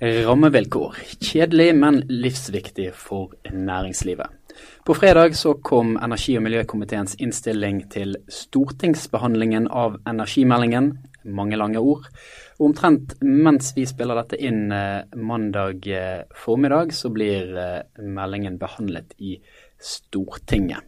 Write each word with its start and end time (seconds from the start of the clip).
Rammevilkår. 0.00 0.94
Kjedelig, 1.20 1.74
men 1.76 1.98
livsviktig 2.08 2.86
for 2.96 3.34
næringslivet. 3.52 4.26
På 4.84 4.94
fredag 4.94 5.36
så 5.36 5.54
kom 5.54 5.98
energi- 6.00 6.38
og 6.38 6.46
miljøkomiteens 6.46 7.18
innstilling 7.20 7.82
til 7.92 8.16
stortingsbehandlingen 8.32 9.68
av 9.68 9.98
energimeldingen. 10.08 10.94
Mange 11.24 11.60
lange 11.60 11.78
ord. 11.84 12.08
Og 12.58 12.70
omtrent 12.70 13.12
mens 13.20 13.74
vi 13.76 13.84
spiller 13.84 14.16
dette 14.22 14.40
inn 14.40 14.72
eh, 14.72 15.04
mandag 15.20 15.84
eh, 15.92 16.24
formiddag, 16.32 16.94
så 16.96 17.12
blir 17.12 17.52
eh, 17.60 17.82
meldingen 18.00 18.56
behandlet 18.58 19.12
i 19.20 19.36
Stortinget. 19.76 20.80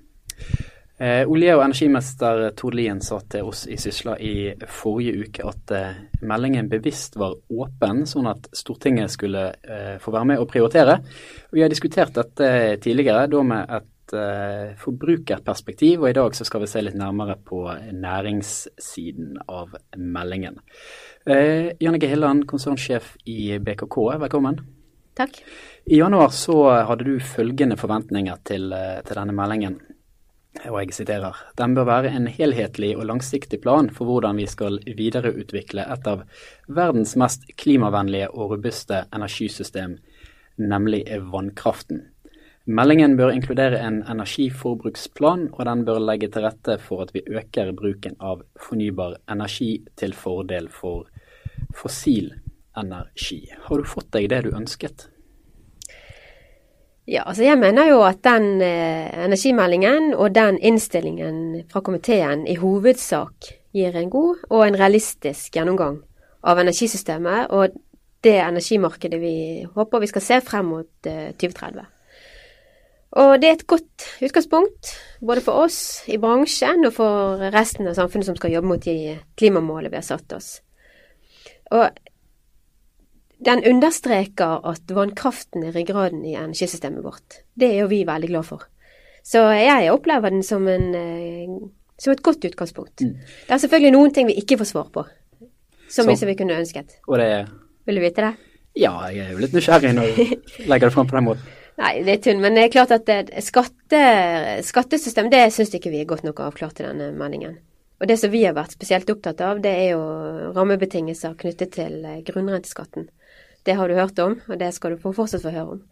Eh, 1.03 1.27
olje- 1.27 1.55
og 1.57 1.65
energimester 1.65 2.53
Tord 2.55 2.77
Lien 2.79 3.01
sa 3.03 3.17
til 3.27 3.49
oss 3.51 3.65
i 3.67 3.75
Sysla 3.81 4.13
i 4.23 4.53
forrige 4.71 5.25
uke 5.25 5.47
at 5.49 5.73
eh, 5.75 5.97
meldingen 6.23 6.69
bevisst 6.71 7.17
var 7.19 7.35
åpen, 7.51 8.05
sånn 8.07 8.29
at 8.31 8.47
Stortinget 8.55 9.11
skulle 9.11 9.49
eh, 9.51 9.97
få 9.99 10.15
være 10.15 10.29
med 10.31 10.43
og 10.45 10.47
prioritere. 10.53 11.01
Og 11.49 11.59
vi 11.59 11.65
har 11.65 11.73
diskutert 11.73 12.15
dette 12.15 12.53
tidligere, 12.85 13.27
da 13.33 13.43
med 13.43 13.75
et 13.81 14.15
eh, 14.15 14.77
forbrukerperspektiv, 14.79 16.05
og 16.05 16.13
i 16.13 16.17
dag 16.21 16.39
så 16.39 16.47
skal 16.47 16.63
vi 16.63 16.71
se 16.71 16.85
litt 16.87 17.01
nærmere 17.01 17.35
på 17.51 17.65
næringssiden 17.99 19.41
av 19.51 19.75
meldingen. 19.99 20.63
Eh, 21.27 21.73
Jannike 21.83 22.13
Hilland, 22.13 22.47
konsernsjef 22.47 23.17
i 23.27 23.57
BKK, 23.59 24.05
velkommen. 24.23 24.63
Takk. 25.19 25.43
I 25.91 25.99
januar 25.99 26.31
så 26.31 26.61
hadde 26.87 27.11
du 27.11 27.17
følgende 27.19 27.75
forventninger 27.77 28.39
til, 28.47 28.71
eh, 28.71 29.01
til 29.03 29.19
denne 29.19 29.35
meldingen 29.35 29.81
og 30.61 30.77
jeg 30.83 30.93
siterer, 30.95 31.37
den 31.57 31.75
bør 31.75 31.87
være 31.89 32.13
en 32.13 32.29
helhetlig 32.29 32.93
og 32.99 33.07
langsiktig 33.09 33.63
plan 33.65 33.89
for 33.91 34.09
hvordan 34.09 34.37
vi 34.37 34.47
skal 34.51 34.79
videreutvikle 34.85 35.87
et 35.95 36.09
av 36.11 36.27
verdens 36.69 37.15
mest 37.17 37.47
klimavennlige 37.57 38.29
og 38.31 38.53
robuste 38.53 39.07
energisystem, 39.17 39.97
nemlig 40.61 41.07
vannkraften. 41.33 42.05
Meldingen 42.69 43.17
bør 43.19 43.33
inkludere 43.35 43.81
en 43.83 44.03
energiforbruksplan, 44.07 45.49
og 45.51 45.65
den 45.67 45.87
bør 45.89 45.99
legge 45.99 46.29
til 46.31 46.45
rette 46.47 46.77
for 46.79 47.03
at 47.03 47.11
vi 47.17 47.25
øker 47.27 47.73
bruken 47.75 48.15
av 48.21 48.45
fornybar 48.61 49.17
energi 49.33 49.81
til 49.99 50.15
fordel 50.15 50.69
for 50.71 51.09
fossil 51.75 52.31
energi. 52.79 53.49
Har 53.67 53.83
du 53.83 53.89
fått 53.89 54.13
deg 54.15 54.29
det 54.31 54.45
du 54.47 54.53
ønsket? 54.55 55.09
Ja, 57.07 57.25
altså 57.27 57.43
jeg 57.43 57.59
mener 57.59 57.89
jo 57.89 58.03
at 58.07 58.21
den 58.23 58.61
eh, 58.63 59.25
energimeldingen 59.25 60.13
og 60.15 60.35
den 60.35 60.59
innstillingen 60.63 61.65
fra 61.73 61.81
komiteen 61.83 62.45
i 62.47 62.55
hovedsak 62.61 63.49
gir 63.75 63.97
en 63.99 64.11
god 64.11 64.45
og 64.51 64.63
en 64.67 64.79
realistisk 64.79 65.57
gjennomgang 65.57 65.99
av 66.47 66.61
energisystemet 66.63 67.51
og 67.51 67.75
det 68.23 68.37
energimarkedet 68.39 69.19
vi 69.19 69.35
håper 69.75 70.03
vi 70.03 70.11
skal 70.13 70.23
se 70.23 70.39
frem 70.47 70.71
mot 70.71 71.11
eh, 71.11 71.35
2030. 71.35 71.91
Og 73.19 73.35
det 73.43 73.49
er 73.49 73.59
et 73.59 73.67
godt 73.67 74.07
utgangspunkt 74.23 74.95
både 75.21 75.43
for 75.43 75.67
oss 75.67 76.05
i 76.07 76.21
bransjen 76.23 76.87
og 76.87 76.95
for 77.01 77.43
resten 77.53 77.91
av 77.91 77.99
samfunnet 77.99 78.31
som 78.31 78.39
skal 78.39 78.55
jobbe 78.55 78.71
mot 78.71 78.87
de 78.87 79.19
klimamålene 79.37 79.91
vi 79.91 79.99
har 79.99 80.07
satt 80.07 80.39
oss. 80.39 80.55
Og 81.75 81.91
den 83.45 83.65
understreker 83.69 84.63
at 84.69 84.93
vannkraften 84.95 85.65
er 85.67 85.75
ryggraden 85.77 86.25
i 86.27 86.37
energisystemet 86.39 87.05
vårt. 87.05 87.43
Det 87.59 87.71
er 87.73 87.83
jo 87.83 87.91
vi 87.91 88.03
veldig 88.09 88.31
glad 88.31 88.49
for. 88.49 88.67
Så 89.23 89.45
jeg 89.55 89.91
opplever 89.93 90.35
den 90.35 90.43
som, 90.47 90.67
en, 90.69 90.95
eh, 90.99 91.57
som 91.99 92.13
et 92.13 92.23
godt 92.23 92.45
utgangspunkt. 92.49 93.03
Mm. 93.03 93.17
Det 93.47 93.55
er 93.55 93.63
selvfølgelig 93.63 93.95
noen 93.95 94.15
ting 94.15 94.31
vi 94.31 94.39
ikke 94.43 94.59
får 94.63 94.71
svar 94.73 94.89
på. 94.95 95.07
Så 95.93 96.07
mye 96.09 96.19
som 96.19 96.31
vi 96.31 96.37
kunne 96.39 96.57
ønsket. 96.59 96.99
Er 97.09 97.51
Vil 97.87 97.99
du 97.99 98.01
vite 98.01 98.25
det? 98.25 98.33
Ja, 98.79 98.95
jeg 99.13 99.27
er 99.27 99.35
jo 99.35 99.43
litt 99.43 99.53
nysgjerrig 99.53 99.93
når 99.95 100.15
du 100.17 100.23
legger 100.71 100.89
det 100.89 100.95
fram 100.95 101.11
på 101.11 101.19
den 101.19 101.29
måten. 101.29 101.59
Nei, 101.83 102.03
det 102.07 102.15
er 102.15 102.23
tull. 102.25 102.41
Men 102.41 102.57
det 102.57 102.67
er 102.67 102.73
klart 102.73 102.95
at 102.95 103.11
skatte, 103.45 104.01
skattesystem, 104.65 105.31
det 105.33 105.45
syns 105.53 105.75
ikke 105.77 105.93
vi 105.93 106.03
er 106.03 106.09
godt 106.09 106.25
nok 106.25 106.41
avklart 106.45 106.81
i 106.81 106.87
denne 106.87 107.11
meldingen. 107.17 107.59
Og 108.03 108.09
det 108.11 108.17
som 108.19 108.33
vi 108.33 108.43
har 108.43 108.57
vært 108.57 108.75
spesielt 108.75 109.11
opptatt 109.13 109.41
av, 109.47 109.61
det 109.63 109.73
er 109.85 109.93
jo 109.93 110.03
rammebetingelser 110.57 111.37
knyttet 111.39 111.77
til 111.77 112.01
eh, 112.03 112.23
grunnrenteskatten. 112.27 113.07
Det 113.63 113.77
har 113.79 113.89
du 113.89 113.95
hørt 113.95 114.19
om, 114.19 114.35
og 114.49 114.59
det 114.59 114.73
skal 114.75 114.95
du 114.95 115.03
fortsatt 115.03 115.45
få 115.45 115.53
høre 115.55 115.77
om. 115.77 115.83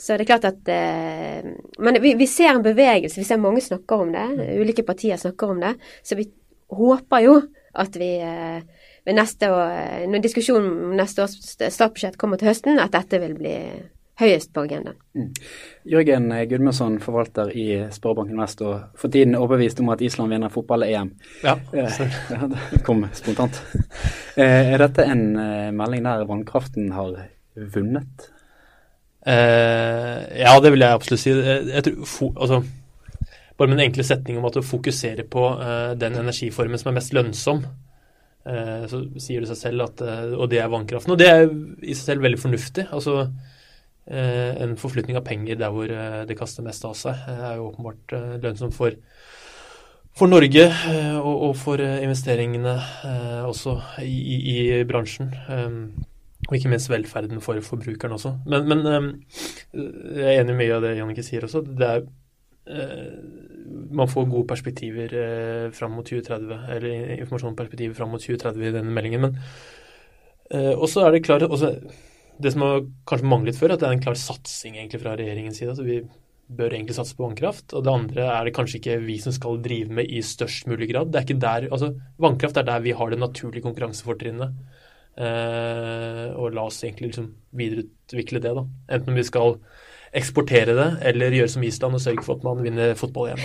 Så 0.00 0.16
det 0.16 0.24
er 0.24 0.30
klart 0.32 0.48
at 0.48 0.68
eh, 0.72 1.50
Men 1.78 2.00
vi, 2.02 2.14
vi, 2.18 2.26
ser 2.26 2.54
en 2.54 2.64
bevegelse. 2.64 3.20
Vi 3.20 3.28
ser 3.28 3.40
mange 3.42 3.62
snakker 3.62 4.06
om 4.06 4.12
det. 4.14 4.26
Mm. 4.34 4.44
Ulike 4.62 4.84
partier 4.86 5.20
snakker 5.20 5.54
om 5.54 5.60
det. 5.62 5.74
Så 6.02 6.16
vi 6.18 6.30
håper 6.72 7.24
jo 7.26 7.36
at 7.78 7.96
vi 8.00 8.14
eh, 8.24 8.62
ved 9.06 9.16
neste 9.16 9.50
år, 9.52 10.06
når 10.10 10.24
diskusjonen 10.24 10.70
om 10.90 10.96
neste 10.98 11.24
års 11.24 11.38
statsbudsjett 11.40 12.18
kommer 12.20 12.40
til 12.40 12.50
høsten, 12.50 12.80
at 12.82 12.92
dette 12.96 13.20
vil 13.22 13.36
bli 13.38 13.54
høyest 14.20 14.52
på 14.54 14.64
agendaen. 14.66 14.98
Mm. 15.16 15.30
Jørgen 15.90 16.28
Gudmundsson, 16.50 16.98
forvalter 17.02 17.52
i 17.56 17.66
Sparebanken 17.92 18.40
Vest, 18.42 18.62
og 18.62 18.98
for 19.00 19.12
tiden 19.12 19.38
overbevist 19.38 19.80
om 19.80 19.90
at 19.94 20.02
Island 20.04 20.32
vinner 20.32 20.52
fotball-EM. 20.52 21.14
Ja, 21.44 21.56
eh, 21.72 22.02
det 22.72 22.82
kom 22.86 23.06
spontant. 23.16 23.62
Eh, 24.36 24.74
er 24.74 24.84
dette 24.84 25.06
en 25.08 25.24
eh, 25.40 25.70
melding 25.74 26.04
der 26.06 26.26
vannkraften 26.28 26.92
har 26.96 27.16
vunnet? 27.74 28.30
Eh, 29.26 30.20
ja, 30.40 30.52
det 30.62 30.72
vil 30.72 30.84
jeg 30.84 30.96
absolutt 30.96 31.24
si. 31.24 31.32
Jeg 31.34 31.84
tror, 31.84 32.32
altså, 32.36 32.62
bare 33.60 33.68
med 33.68 33.76
den 33.76 33.90
enkle 33.90 34.06
setningen 34.06 34.40
om 34.40 34.48
at 34.48 34.56
du 34.56 34.64
fokuserer 34.64 35.26
på 35.28 35.42
uh, 35.60 35.92
den 36.00 36.14
energiformen 36.16 36.80
som 36.80 36.88
er 36.88 36.96
mest 36.96 37.12
lønnsom, 37.12 37.58
uh, 38.48 38.84
så 38.88 39.02
sier 39.20 39.44
det 39.44 39.50
seg 39.50 39.58
selv 39.60 39.84
at 39.84 40.00
uh, 40.00 40.38
Og 40.38 40.48
det 40.48 40.62
er 40.62 40.70
vannkraften. 40.72 41.12
Og 41.12 41.20
det 41.20 41.28
er 41.28 41.44
i 41.84 41.92
seg 41.92 42.06
selv 42.06 42.24
veldig 42.24 42.40
fornuftig. 42.40 42.86
Altså 42.88 43.26
en 44.10 44.76
forflytning 44.80 45.18
av 45.18 45.24
penger 45.26 45.58
der 45.60 45.70
hvor 45.74 45.90
det 46.26 46.36
kaster 46.38 46.64
mest 46.66 46.84
av 46.86 46.96
seg, 46.98 47.18
er 47.30 47.58
jo 47.60 47.68
åpenbart 47.68 48.14
lønnsomt 48.42 48.74
for, 48.74 48.96
for 50.18 50.30
Norge 50.30 50.64
og, 51.20 51.34
og, 51.34 51.52
for 51.60 51.78
investeringene 51.78 52.74
også 53.46 53.76
i, 54.02 54.38
i, 54.40 54.56
bransjen. 54.88 55.30
Og 56.48 56.56
ikke 56.56 56.72
minst 56.72 56.90
velferden 56.90 57.42
for 57.44 57.60
forbrukeren 57.62 58.16
også. 58.16 58.34
Men, 58.50 58.66
men 58.66 58.82
jeg 59.70 60.26
er 60.26 60.40
enig 60.40 60.56
i 60.56 60.60
mye 60.64 60.74
av 60.78 60.82
det 60.88 60.96
Jannicke 60.98 61.26
sier 61.26 61.46
også. 61.46 61.62
Det 61.68 61.92
er 61.94 62.08
man 63.90 64.08
får 64.08 64.28
gode 64.30 64.46
perspektiver 64.46 65.14
fram 65.74 65.96
mot 65.98 66.06
2030, 66.06 66.60
eller 66.74 67.16
informasjonen 67.16 67.54
om 67.54 67.58
perspektiver 67.58 67.94
fram 67.94 68.12
mot 68.14 68.22
2030 68.22 68.66
i 68.68 68.72
denne 68.74 68.94
meldingen. 68.94 69.26
Men 69.26 69.36
også 70.76 71.04
er 71.04 71.14
det 71.14 71.24
klart 71.24 71.42
også, 71.46 71.74
Det 72.40 72.52
som 72.54 72.64
har 72.64 72.82
kanskje 73.08 73.30
manglet 73.30 73.58
før, 73.58 73.74
at 73.74 73.82
det 73.82 73.88
er 73.88 73.96
en 73.98 74.02
klar 74.02 74.18
satsing 74.18 74.78
egentlig 74.78 75.02
fra 75.02 75.16
regjeringens 75.18 75.60
side. 75.60 75.72
altså 75.74 75.86
vi 75.86 76.00
bør 76.50 76.74
egentlig 76.74 76.96
satse 76.96 77.16
på 77.16 77.24
vannkraft. 77.26 77.74
Og 77.76 77.84
det 77.86 77.92
andre 77.92 78.26
er 78.26 78.46
det 78.46 78.54
kanskje 78.56 78.80
ikke 78.80 78.98
vi 79.04 79.18
som 79.22 79.34
skal 79.34 79.60
drive 79.62 79.94
med 80.00 80.10
i 80.10 80.22
størst 80.24 80.66
mulig 80.70 80.90
grad. 80.92 81.12
Det 81.12 81.20
er 81.20 81.28
ikke 81.28 81.42
der, 81.42 81.68
altså 81.70 81.92
Vannkraft 82.20 82.58
er 82.58 82.66
der 82.66 82.82
vi 82.84 82.96
har 82.96 83.10
det 83.10 83.20
naturlige 83.20 83.64
konkurransefortrinnet. 83.66 84.56
Eh, 85.20 86.26
og 86.38 86.54
la 86.54 86.66
oss 86.66 86.82
egentlig 86.84 87.10
liksom 87.10 87.30
videreutvikle 87.56 88.42
det, 88.42 88.54
da. 88.56 88.66
Enten 88.96 89.18
vi 89.18 89.26
skal 89.26 89.58
eksportere 90.16 90.74
det, 90.74 90.88
eller 91.06 91.36
gjøre 91.36 91.52
som 91.52 91.64
Island 91.66 91.94
og 91.94 92.02
sørge 92.02 92.24
for 92.26 92.38
at 92.38 92.46
man 92.46 92.62
vinner 92.64 92.96
fotball 92.98 93.30
igjen. 93.30 93.44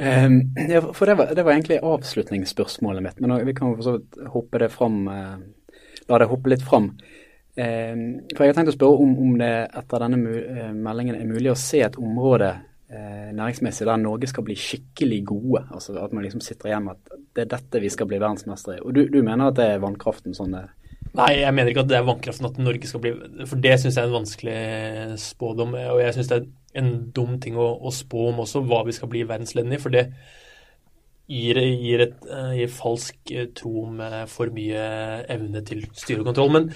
um, 0.00 0.38
ja, 0.74 0.80
for 0.90 1.06
det 1.06 1.14
var, 1.20 1.34
det 1.38 1.44
var, 1.44 1.52
egentlig 1.52 1.78
avslutningsspørsmålet 1.86 3.04
mitt, 3.04 3.20
men 3.22 3.36
vi 3.46 3.54
kan 3.54 3.76
jo 3.76 3.98
hoppe 4.32 4.62
det 4.62 4.72
fram. 4.74 5.04
Uh, 5.06 5.36
la 6.10 6.18
det 6.22 6.30
hoppe 6.30 6.50
litt 6.50 6.66
fram. 6.66 6.94
Um, 7.56 8.00
for 8.36 8.44
jeg 8.44 8.52
har 8.52 8.58
tenkt 8.58 8.74
å 8.74 8.76
spørre 8.76 9.00
om, 9.00 9.12
om 9.24 9.36
det 9.40 9.52
etter 9.80 10.02
denne 10.04 10.18
uh, 10.20 10.72
meldingen 10.76 11.16
er 11.16 11.28
mulig 11.28 11.54
å 11.54 11.56
se 11.56 11.80
et 11.86 11.96
område 11.96 12.50
eh, 12.88 13.32
næringsmessig 13.34 13.86
der 13.86 14.00
Norge 14.00 14.28
skal 14.30 14.44
bli 14.46 14.56
skikkelig 14.58 15.20
gode. 15.26 15.62
altså 15.70 15.96
At 16.02 16.12
man 16.12 16.24
liksom 16.24 16.40
sitter 16.44 16.70
igjen 16.70 16.84
med 16.84 16.96
at 16.96 17.22
det 17.36 17.44
er 17.44 17.52
dette 17.56 17.82
vi 17.82 17.92
skal 17.92 18.08
bli 18.10 18.20
verdensmestere 18.20 18.78
i. 18.78 18.84
Og 18.84 18.94
du, 18.94 19.06
du, 19.12 19.22
mener 19.22 19.50
at 19.50 19.58
det 19.58 19.68
er 19.72 19.82
vannkraften 19.84 20.36
sånn 20.36 20.56
det 20.56 20.66
Nei, 21.16 21.30
jeg 21.38 21.54
mener 21.54 21.70
ikke 21.70 21.80
at 21.86 21.88
det 21.88 21.96
er 21.96 22.04
vannkraften 22.04 22.46
at 22.50 22.58
Norge 22.60 22.88
skal 22.90 23.00
bli 23.00 23.10
For 23.48 23.60
det 23.64 23.76
syns 23.80 23.96
jeg 23.96 24.02
er 24.02 24.10
en 24.10 24.18
vanskelig 24.18 24.56
spådom. 25.22 25.76
Og 25.94 26.00
jeg 26.02 26.16
syns 26.16 26.32
det 26.32 26.40
er 26.42 26.82
en 26.82 26.90
dum 27.16 27.38
ting 27.40 27.56
å, 27.56 27.70
å, 27.80 27.92
spå 27.94 28.26
om 28.34 28.42
også, 28.44 28.60
hva 28.68 28.82
vi 28.84 28.92
skal 28.92 29.08
bli 29.08 29.22
verdensledende 29.24 29.78
i. 29.78 29.80
For 29.80 29.94
det 29.94 30.10
gir, 31.32 31.62
gir, 31.62 32.04
et, 32.04 32.18
eh, 32.28 32.52
gir 32.58 32.74
falsk 32.74 33.32
tro 33.56 33.86
med 33.96 34.18
for 34.28 34.52
mye 34.54 34.84
evne 35.32 35.64
til 35.64 35.86
styre 35.96 36.20
og 36.20 36.28
kontroll. 36.34 36.52
Men 36.58 36.68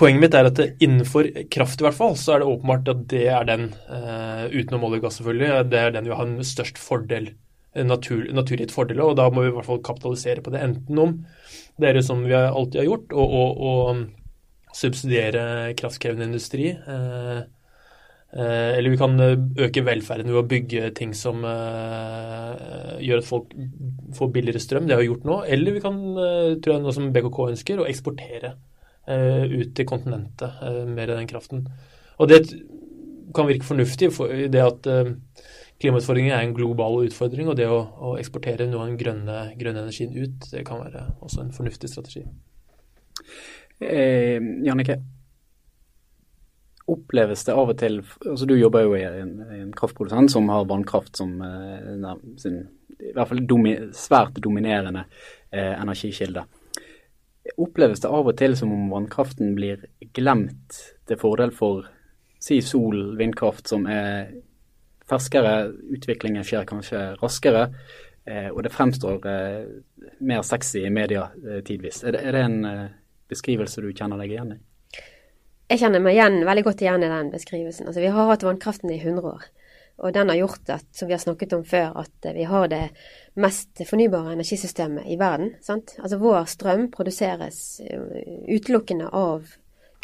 Poenget 0.00 0.22
mitt 0.22 0.34
er 0.34 0.48
at 0.48 0.60
innenfor 0.82 1.28
kraft 1.52 1.82
i 1.82 1.86
hvert 1.86 1.96
fall, 1.96 2.16
så 2.18 2.34
er 2.34 2.42
det 2.42 2.50
åpenbart 2.50 2.90
at 2.90 3.02
det 3.12 3.24
er 3.30 3.46
den, 3.46 3.68
uh, 3.86 4.50
utenom 4.50 4.88
olje 4.88 5.00
og 5.00 5.06
gass 5.06 5.20
selvfølgelig, 5.20 5.70
det 5.70 5.80
er 5.80 5.94
den 5.94 6.08
vi 6.08 6.16
har 6.18 6.26
en 6.26 6.46
størst 6.46 6.80
fordel, 6.82 7.30
natur, 7.74 8.22
naturgitt 8.34 8.70
fordel 8.70 9.00
og 9.02 9.16
da 9.18 9.26
må 9.34 9.42
vi 9.42 9.50
i 9.50 9.54
hvert 9.54 9.66
fall 9.66 9.82
kapitalisere 9.86 10.42
på 10.42 10.52
det. 10.54 10.62
Enten 10.62 11.00
om 11.02 11.16
det 11.82 11.90
er 11.90 12.00
som 12.06 12.22
vi 12.26 12.34
alltid 12.34 12.80
har 12.80 12.86
gjort, 12.86 13.14
og 13.18 14.04
subsidiere 14.74 15.74
kraftkrevende 15.78 16.30
industri. 16.32 16.72
Uh, 16.88 17.46
uh, 18.34 18.70
eller 18.74 18.90
vi 18.90 18.98
kan 18.98 19.14
øke 19.20 19.86
velferden 19.86 20.30
ved 20.32 20.42
å 20.42 20.46
bygge 20.50 20.90
ting 20.98 21.14
som 21.18 21.46
gjør 22.98 23.22
at 23.22 23.30
folk 23.30 23.54
får 24.18 24.34
billigere 24.34 24.62
strøm. 24.62 24.86
Det 24.88 24.96
har 24.96 25.02
vi 25.04 25.10
gjort 25.12 25.26
nå. 25.28 25.42
Eller 25.46 25.78
vi 25.78 25.82
kan, 25.86 25.98
tror 26.14 26.76
jeg, 26.78 26.82
noe 26.82 26.94
som 26.94 27.12
BKK 27.14 27.44
ønsker, 27.52 27.82
å 27.82 27.90
eksportere 27.90 28.56
ut 29.06 29.74
til 29.76 29.86
kontinentet 29.88 30.62
mer 30.88 31.10
av 31.12 31.18
den 31.18 31.28
kraften. 31.28 31.66
Og 32.16 32.30
det 32.30 32.40
kan 33.34 33.48
virke 33.48 33.66
fornuftig 33.68 34.08
i 34.32 34.46
det 34.48 34.62
at 34.64 34.88
klimautfordringen 35.82 36.32
er 36.32 36.44
en 36.44 36.54
global 36.56 37.02
utfordring, 37.04 37.48
og 37.50 37.58
det 37.58 37.66
å, 37.68 37.80
å 37.82 38.14
eksportere 38.20 38.68
noe 38.70 38.84
av 38.84 38.92
den 38.92 39.00
grønne, 39.00 39.40
grønne, 39.60 39.84
energien 39.84 40.14
ut, 40.14 40.46
det 40.52 40.62
kan 40.66 40.80
være 40.80 41.08
også 41.24 41.42
en 41.42 41.52
fornuftig 41.56 41.90
strategi. 41.90 42.24
Eh, 43.82 44.38
Jannike, 44.64 45.00
oppleves 46.90 47.46
det 47.46 47.54
av 47.56 47.70
og 47.72 47.78
til 47.80 47.94
altså 48.04 48.46
Du 48.46 48.52
jobber 48.58 48.84
jo 48.84 48.92
i 48.98 49.04
en, 49.08 49.30
en 49.56 49.70
kraftprodusent 49.76 50.30
som 50.34 50.50
har 50.52 50.66
vannkraft 50.68 51.16
som 51.16 51.38
eh, 51.42 52.10
sin 52.40 52.62
i 53.04 53.10
hvert 53.12 53.28
fall 53.28 53.40
domi, 53.48 53.72
svært 53.96 54.38
dominerende 54.40 55.02
eh, 55.50 55.74
energikilde. 55.74 56.44
Oppleves 57.60 58.00
det 58.00 58.08
av 58.08 58.30
og 58.30 58.36
til 58.40 58.56
som 58.56 58.72
om 58.72 58.88
vannkraften 58.88 59.52
blir 59.56 59.84
glemt 60.16 60.78
til 61.08 61.20
fordel 61.20 61.52
for 61.52 61.84
si 62.40 62.60
sol, 62.64 63.14
vindkraft, 63.18 63.68
som 63.68 63.86
er 63.88 64.32
ferskere, 65.08 65.54
utviklingen 65.96 66.44
skjer 66.44 66.66
kanskje 66.68 67.00
raskere, 67.20 67.66
eh, 68.24 68.48
og 68.50 68.62
det 68.64 68.72
fremstår 68.72 69.26
eh, 69.28 69.64
mer 70.24 70.44
sexy 70.46 70.84
i 70.84 70.92
media 70.92 71.26
eh, 71.44 71.60
tidvis. 71.64 72.02
Er 72.04 72.16
det, 72.16 72.44
en 72.44 72.88
beskrivelse 73.28 73.84
du 73.84 73.90
kjenner 73.92 74.20
deg 74.20 74.32
igjen 74.32 74.54
i? 74.56 74.60
Jeg 75.72 75.80
kjenner 75.80 76.02
meg 76.04 76.18
igjen, 76.18 76.42
veldig 76.44 76.64
godt 76.66 76.82
igjen 76.84 77.04
i 77.04 77.12
den 77.12 77.30
beskrivelsen. 77.32 77.88
Altså, 77.88 78.02
vi 78.04 78.12
har 78.12 78.28
hatt 78.28 78.44
vannkraften 78.44 78.92
i 78.92 79.00
100 79.00 79.30
år. 79.30 79.46
Og 80.02 80.10
den 80.14 80.30
har 80.32 80.40
gjort 80.40 80.70
at, 80.74 80.86
som 80.96 81.06
vi 81.06 81.14
har 81.14 81.22
snakket 81.22 81.52
om 81.54 81.62
før, 81.64 81.92
at 82.02 82.30
vi 82.34 82.46
har 82.50 82.66
det 82.72 82.82
mest 83.38 83.84
fornybare 83.86 84.32
energisystemet 84.34 85.06
i 85.06 85.18
verden. 85.20 85.52
Sant? 85.62 85.94
Altså 86.00 86.18
vår 86.18 86.48
strøm 86.50 86.88
produseres 86.94 87.60
utelukkende 88.50 89.06
av 89.14 89.52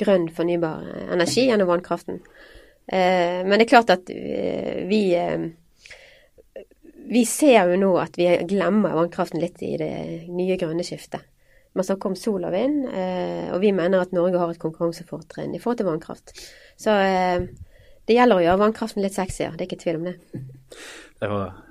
grønn 0.00 0.28
fornybar 0.34 0.86
energi 1.10 1.48
gjennom 1.48 1.68
vannkraften. 1.70 2.20
Eh, 2.86 3.40
men 3.46 3.56
det 3.56 3.66
er 3.66 3.70
klart 3.70 3.92
at 3.94 4.10
eh, 4.10 4.82
vi 4.90 5.02
eh, 5.14 5.50
vi 7.10 7.24
ser 7.26 7.72
jo 7.72 7.78
nå 7.78 7.90
at 7.98 8.18
vi 8.18 8.28
glemmer 8.50 8.94
vannkraften 8.94 9.42
litt 9.42 9.58
i 9.66 9.74
det 9.80 9.94
nye 10.30 10.58
grønne 10.58 10.84
skiftet. 10.86 11.24
Man 11.74 11.86
snakker 11.86 12.10
om 12.10 12.16
sol 12.18 12.44
og 12.46 12.52
vind, 12.54 12.84
og 12.86 13.58
vi 13.62 13.70
mener 13.74 14.02
at 14.02 14.12
Norge 14.14 14.38
har 14.38 14.50
et 14.50 14.60
konkurransefortrinn 14.62 15.54
i 15.54 15.60
forhold 15.62 15.80
til 15.80 15.86
vannkraft. 15.86 16.32
Så 16.78 16.94
det 18.10 18.16
gjelder 18.18 18.40
å 18.40 18.42
gjøre 18.42 18.60
vannkraften 18.64 19.04
litt 19.04 19.14
sexier, 19.14 19.54
det 19.54 19.64
er 19.64 19.70
ikke 19.70 19.82
tvil 19.84 20.00
om 20.00 20.08
det. 20.10 20.16
Det 21.20 21.28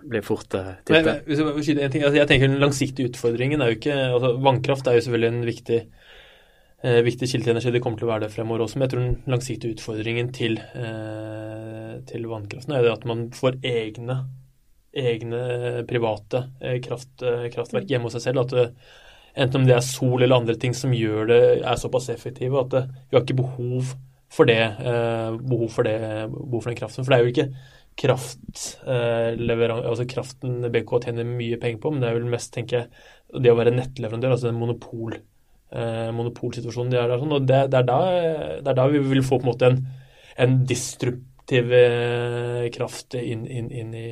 blir 0.08 0.24
fort 0.24 0.48
tippet. 0.48 1.26
Altså, 1.28 1.74
jeg 1.74 2.30
tenker 2.30 2.48
Den 2.48 2.62
langsiktige 2.62 3.10
utfordringen 3.10 3.64
er 3.64 3.72
jo 3.72 3.80
ikke 3.80 3.96
altså 4.14 4.36
Vannkraft 4.46 4.88
er 4.88 5.00
jo 5.00 5.04
selvfølgelig 5.08 5.32
en 5.34 5.48
viktig 5.48 5.80
eh, 6.84 7.00
viktig 7.06 7.30
kilde 7.32 7.48
til 7.48 7.56
energi. 7.56 7.74
Det 7.76 7.82
kommer 7.84 8.00
til 8.00 8.08
å 8.08 8.12
være 8.14 8.28
det 8.28 8.34
fremover 8.34 8.66
også. 8.66 8.78
Men 8.78 8.86
jeg 8.86 8.94
tror 8.94 9.04
den 9.06 9.34
langsiktige 9.34 9.76
utfordringen 9.76 10.32
til, 10.36 10.60
eh, 10.60 11.96
til 12.12 12.30
vannkraften 12.30 12.78
er 12.78 12.86
det 12.86 12.94
at 12.94 13.08
man 13.10 13.30
får 13.36 13.60
egne, 13.66 14.20
egne 14.96 15.44
private 15.90 16.46
eh, 16.62 16.80
kraft, 16.86 17.12
eh, 17.24 17.50
kraftverk 17.54 17.90
hjemme 17.90 18.10
hos 18.10 18.20
seg 18.20 18.30
selv. 18.30 18.46
at 18.46 18.56
det, 18.56 18.68
Enten 19.40 19.62
om 19.62 19.66
det 19.68 19.76
er 19.76 19.86
sol 19.86 20.24
eller 20.24 20.40
andre 20.42 20.56
ting 20.58 20.74
som 20.74 20.92
gjør 20.92 21.28
det, 21.30 21.42
er 21.62 21.76
såpass 21.78 22.10
effektive 22.10 22.60
at 22.60 22.72
det, 22.74 22.82
vi 23.10 23.16
har 23.16 23.24
ikke 23.24 23.38
behov 23.38 23.92
for 23.92 24.09
det, 24.50 24.62
eh, 24.62 25.36
behov 25.42 25.70
for 25.74 25.88
det, 25.88 25.98
behov 26.32 26.62
for 26.64 26.72
den 26.72 26.80
kraften. 26.80 27.06
For 27.06 27.14
det 27.14 27.20
er 27.20 27.26
jo 27.26 27.34
ikke 27.34 27.50
kraft, 28.00 28.80
Eh, 28.88 29.36
altså 29.36 30.06
kraften 30.08 30.62
BK 30.72 31.02
tjener 31.04 31.28
mye 31.28 31.58
penger 31.60 31.82
på, 31.84 31.92
men 31.92 32.02
det 32.02 32.10
er 32.10 32.16
vel 32.20 32.30
mest, 32.32 32.54
tenker 32.54 32.78
jeg, 32.78 32.88
det 33.44 33.52
å 33.52 33.58
være 33.60 33.76
nettleverandør, 33.76 34.34
altså 34.36 34.50
en 34.50 34.60
monopol 34.60 35.18
eh, 35.18 36.10
monopolsituasjonen 36.16 36.94
de 36.94 37.00
er 37.00 37.10
der. 37.10 37.22
Sånn, 37.22 37.36
og 37.36 37.48
det, 37.50 37.64
det, 37.74 37.82
er 37.82 37.88
da, 37.90 38.00
det, 38.60 38.72
er 38.72 38.78
da, 38.80 38.88
vi 38.92 39.02
vil 39.12 39.26
få 39.26 39.40
på 39.40 39.48
en 39.48 39.52
måte 39.52 39.70
en, 39.70 39.80
en 40.46 40.58
disruptiv 40.70 41.74
eh, 41.76 42.68
kraft 42.76 43.18
inn, 43.20 43.46
inn, 43.46 43.70
inn, 43.70 43.96
i, 43.98 44.10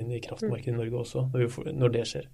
inn, 0.00 0.10
i, 0.12 0.22
kraftmarkedet 0.24 0.74
i 0.74 0.78
Norge 0.78 1.02
også, 1.02 1.28
når, 1.34 1.48
får, 1.52 1.72
når, 1.74 1.94
det 1.96 2.06
skjer. 2.12 2.28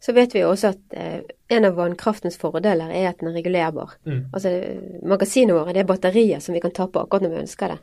Så 0.00 0.12
vet 0.16 0.34
vi 0.34 0.44
også 0.44 0.72
at 0.74 0.96
eh, 0.98 1.20
en 1.56 1.66
av 1.68 1.76
vannkraftens 1.78 2.38
fordeler 2.40 2.92
er 2.92 3.10
at 3.10 3.20
den 3.20 3.30
er 3.30 3.38
regulerbar. 3.38 3.96
Mm. 4.06 4.22
Altså 4.34 4.52
Magasinene 5.08 5.56
våre 5.56 5.74
det 5.74 5.82
er 5.84 5.88
batterier 5.88 6.42
som 6.42 6.56
vi 6.56 6.62
kan 6.64 6.74
ta 6.76 6.88
på 6.90 7.02
akkurat 7.02 7.26
når 7.26 7.34
vi 7.34 7.44
ønsker 7.44 7.74
det. 7.74 7.78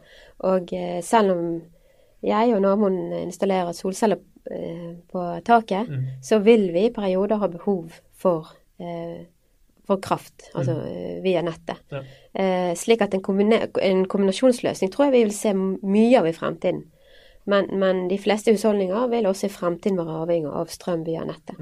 Og 0.52 0.76
eh, 0.78 1.00
selv 1.06 1.36
om 1.36 1.44
jeg 2.24 2.56
og 2.56 2.64
naboen 2.64 3.00
installerer 3.24 3.76
solceller 3.76 4.22
eh, 4.52 4.94
på 5.12 5.28
taket, 5.46 5.90
mm. 5.90 6.10
så 6.24 6.40
vil 6.46 6.70
vi 6.76 6.88
i 6.88 6.96
perioder 6.96 7.42
ha 7.42 7.52
behov 7.52 7.98
for 8.24 8.54
eh, 8.80 9.26
for 9.88 10.00
kraft, 10.00 10.50
altså 10.56 10.72
mm. 10.72 10.88
Eh, 10.88 11.24
via 11.24 11.42
nettet. 11.42 11.82
Ja. 11.92 12.04
Eh, 12.34 12.76
slik 12.76 13.02
at 13.04 13.14
en, 13.14 13.54
en, 13.82 14.06
kombinasjonsløsning 14.08 14.92
tror 14.92 15.10
jeg 15.10 15.14
vi 15.14 15.24
vil 15.26 15.36
se 15.36 15.54
mye 15.54 16.20
av 16.20 16.28
i 16.30 16.36
fremtiden. 16.36 16.86
Men, 17.46 17.68
men, 17.80 18.06
de 18.08 18.18
fleste 18.18 18.54
husholdninger 18.56 19.10
vil 19.12 19.28
også 19.28 19.50
i 19.50 19.52
fremtiden 19.52 20.00
være 20.00 20.22
avhengig 20.24 20.54
av 20.56 20.72
strøm 20.72 21.04
via 21.04 21.26
nettet. 21.28 21.60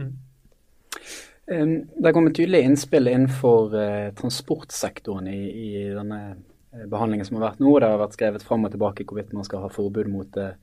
Mm. 1.52 1.88
har 1.98 2.06
det 2.06 2.14
kommet 2.16 2.36
tydelige 2.38 2.68
innspill 2.70 3.10
innenfor 3.12 3.74
uh, 3.76 4.14
transportsektoren 4.16 5.28
i, 5.28 5.40
i, 5.50 5.70
denne 5.92 6.20
eh, 6.30 6.86
behandlingen 6.88 7.28
som 7.28 7.40
har 7.40 7.50
vært 7.50 7.64
nå. 7.64 7.74
Det 7.82 7.90
har 7.92 8.00
vært 8.00 8.16
skrevet 8.16 8.46
fram 8.46 8.68
og 8.68 8.72
tilbake 8.72 9.04
hvorvidt 9.10 9.34
man 9.36 9.48
skal 9.48 9.66
ha 9.66 9.72
forbud 9.74 10.08
mot 10.14 10.38
uh, 10.40 10.54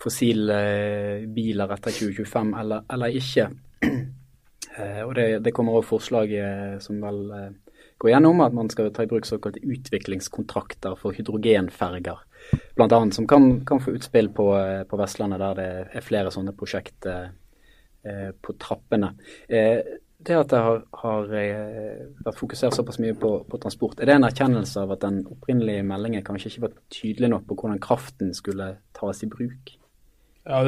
fossile 0.00 0.56
biler 1.34 1.74
etter 1.74 1.98
2025 1.98 2.54
eller, 2.60 2.86
eller 2.92 3.18
ikke. 3.22 3.50
Eh, 4.76 4.98
og 5.06 5.14
det, 5.16 5.22
det 5.40 5.54
kommer 5.56 5.78
òg 5.78 5.86
forslag 5.88 6.34
eh, 6.36 6.74
som 6.84 6.98
vel 7.00 7.20
eh, 7.32 7.76
går 7.96 8.10
gjennom 8.10 8.42
at 8.44 8.52
man 8.52 8.68
skal 8.68 8.90
ta 8.92 9.06
i 9.06 9.08
bruk 9.08 9.24
såkalte 9.24 9.62
utviklingskontrakter 9.64 10.98
for 11.00 11.16
hydrogenferger. 11.16 12.20
Blant 12.76 12.92
annet 12.92 13.16
som 13.16 13.24
kan, 13.30 13.62
kan 13.64 13.80
få 13.80 13.94
utspill 13.96 14.28
på, 14.36 14.50
på, 14.90 14.98
Vestlandet 15.00 15.40
der 15.40 15.56
det 15.56 15.68
er 15.96 16.04
flere 16.04 16.32
sånne 16.34 16.52
prosjekt 16.58 17.08
eh, 17.08 17.30
på 18.42 18.56
trappene. 18.62 19.12
Eh, 19.48 19.80
det 20.26 20.34
at 20.34 20.50
det 20.50 20.60
har, 20.64 20.80
har 21.02 21.26
vært 21.28 22.38
fokusert 22.38 22.74
såpass 22.74 22.98
mye 23.02 23.14
på, 23.20 23.30
på, 23.46 23.58
transport, 23.62 24.00
er 24.00 24.08
det 24.08 24.16
en 24.16 24.26
erkjennelse 24.26 24.82
av 24.82 24.94
at 24.96 25.04
den 25.04 25.20
opprinnelige 25.30 25.84
meldingen 25.86 26.24
kanskje 26.26 26.50
ikke 26.50 26.64
var 26.64 26.76
tydelig 26.90 27.30
nok 27.30 27.44
på 27.46 27.58
hvordan 27.60 27.82
kraften 27.84 28.32
skulle 28.34 28.72
tas 28.96 29.22
i 29.22 29.28
bruk? 29.30 29.76
Ja, 30.46 30.62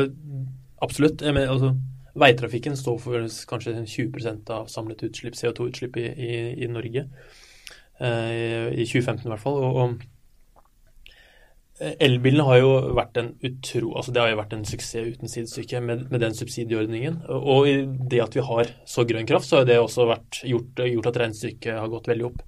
absolutt. 0.85 1.25
Jeg 1.25 1.35
mener, 1.35 1.55
altså 1.55 1.75
Veitrafikken 2.19 2.77
står 2.77 2.99
for 2.99 3.27
kanskje 3.51 3.75
20% 3.87 4.51
av 4.51 4.69
samlet 4.73 5.05
utslipp, 5.07 5.37
CO2-utslipp 5.39 5.99
i, 6.01 6.07
i, 6.09 6.39
i, 6.65 6.71
Norge. 6.71 7.05
Eh, 8.01 8.69
I 8.75 8.87
2015 8.87 9.27
i 9.27 9.33
hvert 9.33 9.43
fall. 9.43 9.59
Og, 9.63 9.77
og 9.83 9.91
eh, 9.93 10.09
Elbilene 11.79 12.43
har 12.49 12.59
jo 12.59 12.71
vært 12.97 13.21
en 13.21 13.29
utro, 13.47 13.93
altså 14.01 14.11
det 14.15 14.23
har 14.23 14.33
jo 14.33 14.41
vært 14.41 14.55
en 14.57 14.65
suksess 14.67 15.13
uten 15.15 15.31
sidestykke 15.31 15.83
med, 15.85 16.09
med, 16.11 16.21
den 16.25 16.35
subsidieordningen. 16.35 17.21
Og 17.31 17.69
i 17.71 17.77
det 18.11 18.23
at 18.25 18.35
vi 18.35 18.43
har 18.43 18.73
så 18.89 19.05
grønn 19.07 19.29
kraft, 19.29 19.47
så 19.47 19.61
har 19.61 19.69
det 19.69 19.79
også 19.79 20.09
vært 20.11 20.41
gjort, 20.43 20.83
gjort 20.83 21.11
at 21.13 21.21
regnestykket 21.23 21.79
har 21.79 21.93
gått 21.93 22.11
veldig 22.11 22.27
opp. 22.33 22.43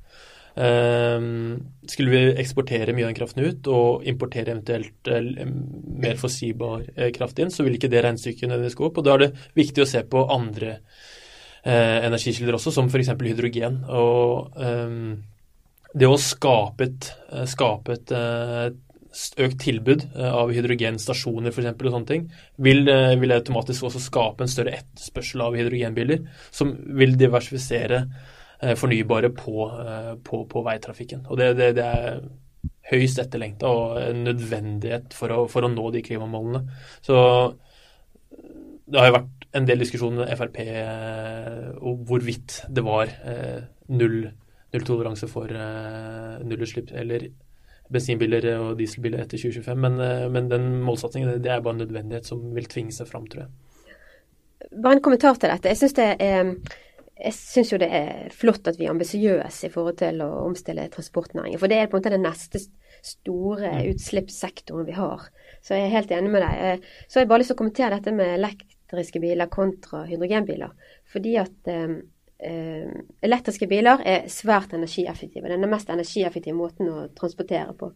Ehm, 0.59 1.61
skulle 1.87 2.11
vi 2.11 2.35
eksportere 2.43 2.93
mye 2.93 3.07
av 3.07 3.13
den 3.13 3.19
kraften 3.21 3.47
ut 3.47 3.71
og 3.71 4.07
importere 4.11 4.51
eventuelt 4.51 5.09
eh, 5.09 5.47
mer 5.47 6.19
fossilbar 6.19 6.89
eh, 6.97 7.13
kraft 7.15 7.39
inn, 7.39 7.55
så 7.55 7.63
vil 7.65 7.79
ikke 7.79 7.91
det 7.93 8.03
regnestykket 8.03 8.51
nødvendigvis 8.51 8.79
gå 8.83 8.91
opp. 8.91 8.99
Og 8.99 9.07
da 9.07 9.15
er 9.15 9.27
det 9.27 9.33
viktig 9.59 9.85
å 9.85 9.91
se 9.93 10.03
på 10.11 10.27
andre 10.27 10.75
eh, 11.63 11.99
energikilder 12.11 12.59
også, 12.59 12.75
som 12.75 12.91
f.eks. 12.91 13.15
hydrogen. 13.15 13.83
Og 13.95 14.59
ehm, 14.59 15.11
det 15.95 16.11
å 16.11 16.19
skape 16.19 16.91
et, 16.91 17.13
skape 17.51 17.99
et 17.99 18.13
økt 19.11 19.57
tilbud 19.65 20.05
av 20.15 20.53
hydrogenstasjoner 20.55 21.51
f.eks. 21.51 21.71
og 21.73 21.95
sånne 21.95 22.09
ting, 22.09 22.29
vil, 22.63 22.85
vil 23.21 23.35
automatisk 23.35 23.89
også 23.89 24.03
skape 24.05 24.47
en 24.47 24.53
større 24.53 24.77
etterspørsel 24.79 25.43
av 25.47 25.57
hydrogenbiler, 25.59 26.23
som 26.55 26.77
vil 26.99 27.17
diversifisere 27.19 28.05
Eh, 28.63 28.75
fornybare 28.77 29.31
på, 29.31 29.71
eh, 29.89 30.15
på, 30.25 30.45
på 30.45 30.63
veitrafikken. 30.63 31.23
Og 31.33 31.39
det, 31.41 31.55
det, 31.57 31.69
det 31.79 31.85
er 31.85 32.19
høyst 32.91 33.21
etterlengta 33.23 33.71
og 33.73 33.95
en 34.03 34.21
nødvendighet 34.27 35.15
for 35.17 35.33
å, 35.33 35.39
for 35.49 35.65
å, 35.65 35.71
nå 35.73 35.87
de 35.95 36.03
klimamålene. 36.05 36.61
Så 37.01 37.17
det 38.85 39.01
har 39.01 39.09
jo 39.09 39.15
vært 39.17 39.47
en 39.57 39.69
del 39.71 39.81
diskusjoner 39.81 40.27
med 40.27 40.37
Frp 40.37 40.61
eh, 40.67 41.71
om 41.81 42.05
hvorvidt 42.05 42.59
det 42.69 42.85
var 42.85 43.15
null, 43.89 44.19
null 44.75 44.85
toleranse 44.87 45.31
for 45.31 45.49
nullutslipp 46.45 46.93
eller 47.01 47.31
bensinbiler 47.93 48.47
og 48.57 48.77
dieselbiler 48.79 49.25
etter 49.25 49.41
2025. 49.41 49.81
Men, 49.87 49.99
men 50.35 50.51
den 50.53 50.69
målsatsingen 50.87 51.43
det 51.43 51.51
er 51.51 51.65
bare 51.65 51.79
en 51.79 51.83
nødvendighet 51.85 52.29
som 52.29 52.45
vil 52.55 52.69
tvinge 52.71 52.95
seg 52.95 53.11
fram, 53.11 53.27
tror 53.31 53.47
jeg. 53.47 53.51
Bare 54.77 54.99
en 54.99 55.03
kommentar 55.03 55.41
til 55.41 55.51
dette. 55.51 55.73
Jeg 55.73 55.81
synes 55.81 55.97
det 55.99 56.09
er 56.23 56.55
jeg 57.21 57.37
syns 57.37 57.73
jo 57.73 57.79
det 57.81 57.89
er 57.93 58.31
flott 58.33 58.69
at 58.71 58.79
vi 58.81 58.87
er 58.87 58.95
ambisiøse 58.95 59.69
i 59.69 59.73
forhold 59.73 59.99
til 60.01 60.23
å 60.25 60.29
omstille 60.47 60.87
transportnæringen. 60.93 61.61
For 61.61 61.71
det 61.71 61.81
er 61.81 61.91
på 61.91 61.99
en 61.99 62.01
måte 62.01 62.13
den 62.15 62.25
neste 62.25 62.63
store 63.05 63.75
mm. 63.75 63.83
utslippssektoren 63.93 64.89
vi 64.89 64.97
har. 64.97 65.27
Så 65.61 65.77
jeg 65.77 65.89
er 65.89 65.97
helt 65.99 66.15
enig 66.17 66.33
med 66.33 66.45
deg. 66.45 66.63
Eh, 66.65 67.05
så 67.07 67.19
har 67.19 67.27
jeg 67.27 67.33
bare 67.33 67.43
lyst 67.43 67.53
til 67.53 67.59
å 67.59 67.61
kommentere 67.61 67.99
dette 67.99 68.15
med 68.17 68.33
elektriske 68.39 69.23
biler 69.23 69.53
kontra 69.53 70.05
hydrogenbiler. 70.09 70.73
Fordi 71.13 71.37
at 71.43 71.71
eh, 71.73 71.85
eh, 71.85 71.99
elektriske 72.41 73.69
biler 73.69 74.01
er 74.07 74.29
svært 74.33 74.73
energieffektive. 74.77 75.45
Det 75.49 75.57
er 75.57 75.61
den 75.61 75.73
mest 75.73 75.91
energieffektive 75.93 76.57
måten 76.57 76.89
å 76.89 77.09
transportere 77.17 77.75
på. 77.77 77.93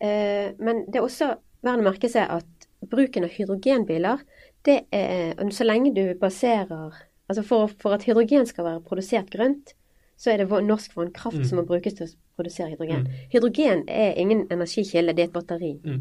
Eh, 0.00 0.56
men 0.58 0.86
det 0.88 1.00
er 1.00 1.04
også 1.04 1.34
verdt 1.60 1.82
å 1.82 1.88
merke 1.90 2.08
seg 2.08 2.30
at 2.32 2.68
bruken 2.90 3.26
av 3.26 3.34
hydrogenbiler, 3.34 4.24
det 4.64 4.82
er 4.92 5.36
Så 5.52 5.64
lenge 5.64 5.94
du 5.94 6.14
baserer 6.20 6.92
Altså 7.30 7.42
for, 7.46 7.70
for 7.78 7.94
at 7.94 8.02
hydrogen 8.02 8.46
skal 8.46 8.64
være 8.66 8.80
produsert 8.82 9.30
grønt, 9.30 9.70
så 10.18 10.32
er 10.32 10.40
det 10.42 10.64
norsk 10.66 10.96
vannkraft 10.96 11.38
mm. 11.38 11.44
som 11.46 11.60
må 11.60 11.62
brukes 11.68 11.94
til 11.94 12.08
å 12.08 12.14
produsere 12.40 12.72
hydrogen. 12.72 13.04
Mm. 13.06 13.20
Hydrogen 13.30 13.84
er 13.86 14.18
ingen 14.18 14.42
energikilde, 14.50 15.14
det 15.14 15.22
er 15.22 15.28
et 15.28 15.36
batteri. 15.36 15.70
Mm. 15.84 16.00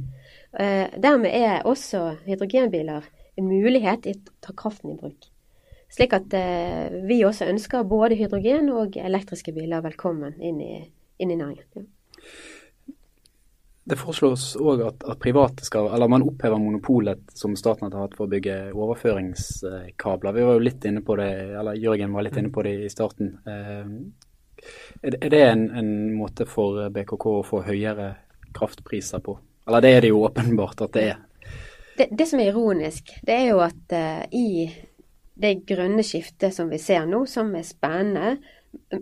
Uh, 0.57 0.87
dermed 0.97 1.29
er 1.29 1.67
også 1.69 2.15
hydrogenbiler 2.25 3.05
en 3.37 3.47
mulighet 3.47 4.07
til 4.07 4.17
å 4.17 4.33
ta 4.41 4.55
kraften 4.57 4.95
i 4.95 4.97
bruk. 4.97 5.28
Slik 5.89 6.13
at 6.13 6.33
eh, 6.37 6.99
vi 7.09 7.23
også 7.25 7.49
ønsker 7.49 7.87
både 7.89 8.17
hydrogen 8.19 8.69
og 8.69 8.97
elektriske 9.01 9.53
biler 9.55 9.81
velkommen 9.85 10.37
inn 10.37 10.61
i, 10.61 10.73
inn 11.17 11.33
i 11.33 11.39
næringen. 11.39 11.65
Ja. 11.75 11.87
Det 13.89 13.97
foreslås 13.97 14.51
òg 14.61 14.83
at, 14.85 15.01
at, 15.01 15.17
private 15.17 15.65
skal, 15.65 15.87
eller 15.95 16.11
man 16.11 16.21
opphever 16.21 16.61
monopolet 16.61 17.31
som 17.33 17.55
Statnett 17.57 17.95
har 17.97 18.05
hatt 18.05 18.17
for 18.17 18.27
å 18.27 18.29
bygge 18.29 18.57
overføringskabler. 18.77 20.35
Vi 20.35 20.43
var 20.45 20.57
jo 20.59 20.65
litt 20.67 20.85
inne 20.85 21.01
på 21.01 21.15
det, 21.17 21.29
eller 21.57 21.79
Jørgen 21.79 22.13
var 22.13 22.27
litt 22.27 22.37
inne 22.37 22.51
på 22.53 22.65
det 22.67 22.75
i 22.85 22.91
starten. 22.93 23.31
Eh, 23.49 23.87
er 25.01 25.31
det 25.31 25.41
en, 25.41 25.65
en 25.81 25.89
måte 26.13 26.45
for 26.45 26.83
BKK 26.93 27.25
å 27.31 27.47
få 27.47 27.63
høyere 27.65 28.11
kraftpriser 28.53 29.23
på? 29.25 29.39
Eller 29.65 29.81
det 29.81 29.95
er 29.95 30.05
det 30.05 30.13
jo 30.13 30.21
åpenbart 30.27 30.85
at 30.85 30.93
det 30.93 31.07
er. 31.15 31.25
Det, 31.97 32.11
det 32.11 32.29
som 32.29 32.39
er 32.39 32.51
ironisk, 32.51 33.09
det 33.25 33.35
er 33.35 33.49
jo 33.49 33.63
at 33.65 33.95
uh, 33.95 34.21
i 34.31 34.69
det 35.39 35.65
grønne 35.69 36.03
skiftet 36.03 36.55
som 36.55 36.69
vi 36.71 36.79
ser 36.81 37.07
nå, 37.07 37.23
som 37.29 37.51
er 37.55 37.67
spennende, 37.67 38.37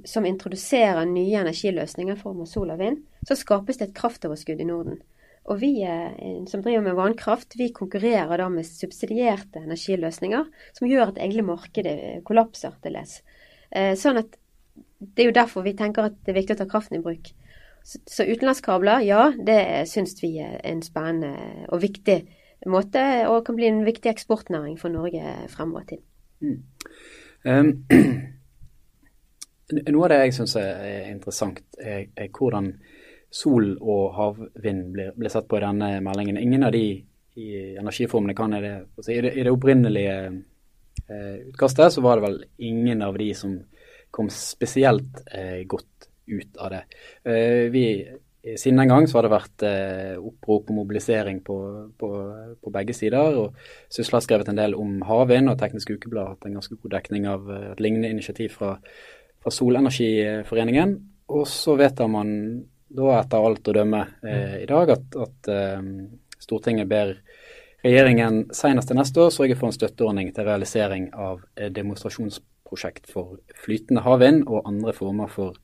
som 0.08 0.26
introduserer 0.28 1.08
nye 1.10 1.42
energiløsninger 1.42 2.22
av 2.24 2.44
sol 2.48 2.72
og 2.72 2.80
vind, 2.80 3.02
så 3.28 3.36
skapes 3.36 3.80
det 3.80 3.90
et 3.90 3.98
kraftoverskudd 3.98 4.62
i 4.64 4.68
Norden. 4.68 5.02
Og 5.48 5.62
vi 5.62 5.72
eh, 5.88 6.44
som 6.52 6.64
driver 6.64 6.84
med 6.84 6.98
vannkraft, 6.98 7.56
vi 7.60 7.70
konkurrerer 7.76 8.40
da 8.40 8.50
med 8.52 8.68
subsidierte 8.68 9.64
energiløsninger 9.64 10.48
som 10.76 10.88
gjør 10.90 11.14
at 11.14 11.22
egentlig 11.22 11.48
markedet 11.48 11.98
kollapser 12.28 12.76
til 12.84 12.98
les. 12.98 13.22
Eh, 13.72 13.94
sånn 14.00 14.20
at 14.24 14.36
det 15.00 15.24
er 15.24 15.30
jo 15.30 15.38
derfor 15.38 15.64
vi 15.64 15.76
tenker 15.78 16.10
at 16.10 16.18
det 16.26 16.34
er 16.34 16.40
viktig 16.42 16.58
å 16.58 16.62
ta 16.64 16.68
kraften 16.70 17.00
i 17.00 17.04
bruk. 17.04 17.32
Så 17.88 18.26
utenlandskabler, 18.28 19.06
ja, 19.08 19.30
det 19.32 19.88
syns 19.88 20.18
vi 20.20 20.34
er 20.44 20.60
en 20.68 20.84
spennende 20.84 21.68
og 21.72 21.80
viktig 21.86 22.18
måte, 22.68 23.04
og 23.30 23.46
kan 23.48 23.56
bli 23.56 23.70
en 23.70 23.86
viktig 23.88 24.12
eksportnæring 24.12 24.76
for 24.82 24.92
Norge 24.92 25.24
fremover 25.54 25.88
til. 25.94 26.04
Um, 26.42 27.72
Noe 29.68 30.06
av 30.06 30.12
det 30.14 30.20
jeg 30.22 30.36
syns 30.38 30.54
er 30.62 31.10
interessant, 31.12 31.60
er, 31.76 32.06
er, 32.16 32.30
hvordan 32.32 32.70
sol 33.34 33.74
og 33.76 34.14
havvind 34.16 34.94
blir, 34.94 35.10
blir, 35.18 35.32
sett 35.34 35.50
på 35.50 35.60
i 35.60 35.64
denne 35.66 35.90
meldingen. 36.06 36.40
Ingen 36.40 36.64
av 36.64 36.72
de 36.72 36.86
i 37.38 37.48
energiformene 37.78 38.36
kan 38.38 38.56
i 38.56 38.62
det. 38.64 38.76
I 39.12 39.20
det, 39.26 39.34
i 39.36 39.44
det 39.44 39.52
opprinnelige 39.52 40.16
eh, 40.32 41.36
utkastet 41.50 41.94
så 41.94 42.02
var 42.06 42.18
det 42.18 42.28
vel 42.30 42.40
ingen 42.70 43.04
av 43.04 43.20
de 43.20 43.28
som 43.36 43.58
kom 44.12 44.32
spesielt 44.32 45.20
eh, 45.36 45.66
godt 45.68 46.08
ut 46.32 46.58
av 46.64 46.72
det. 46.72 46.82
Eh, 47.28 47.68
vi, 47.74 47.86
siden 48.56 48.80
den 48.80 48.92
gang 48.92 49.08
så 49.10 49.18
har 49.18 49.28
det 49.28 49.34
vært 49.34 49.64
eh, 49.68 50.16
opprop 50.16 50.70
og 50.72 50.78
mobilisering 50.78 51.42
på, 51.46 51.58
på, 52.00 52.10
på, 52.64 52.74
begge 52.74 52.96
sider. 52.96 53.38
og 53.42 53.58
Sysla 53.92 54.22
har 54.22 54.26
skrevet 54.26 54.50
en 54.52 54.60
del 54.60 54.78
om 54.78 55.02
havvind, 55.08 55.52
og 55.52 55.60
Teknisk 55.60 55.92
Ukeblad 55.96 56.24
har 56.24 56.36
hatt 56.36 56.50
en 56.50 56.58
ganske 56.60 56.78
god 56.78 56.96
dekning 56.96 57.28
av 57.30 57.50
eh, 57.52 57.70
et 57.74 57.84
lignende 57.84 58.14
initiativ 58.14 58.56
fra 58.60 58.78
fra 59.48 59.54
Solenergiforeningen. 59.54 60.98
Og 61.32 61.48
så 61.48 61.76
vedtar 61.80 62.10
man 62.12 62.32
da 62.88 63.18
etter 63.20 63.44
alt 63.44 63.68
å 63.68 63.76
dømme 63.76 64.02
eh, 64.24 64.64
i 64.64 64.68
dag 64.68 64.92
at, 64.96 65.16
at 65.16 65.50
eh, 65.52 65.86
Stortinget 66.40 66.88
ber 66.88 67.14
regjeringen 67.84 68.46
senest 68.56 68.90
til 68.92 69.00
neste 69.00 69.22
år 69.24 69.32
sørge 69.34 69.56
for 69.60 69.70
en 69.70 69.76
støtteordning 69.76 70.34
til 70.36 70.48
realisering 70.48 71.10
av 71.14 71.44
demonstrasjonsprosjekt 71.76 73.10
for 73.12 73.38
flytende 73.64 74.04
havvind 74.06 74.46
og 74.48 74.68
andre 74.70 74.94
former 74.96 75.32
for 75.32 75.56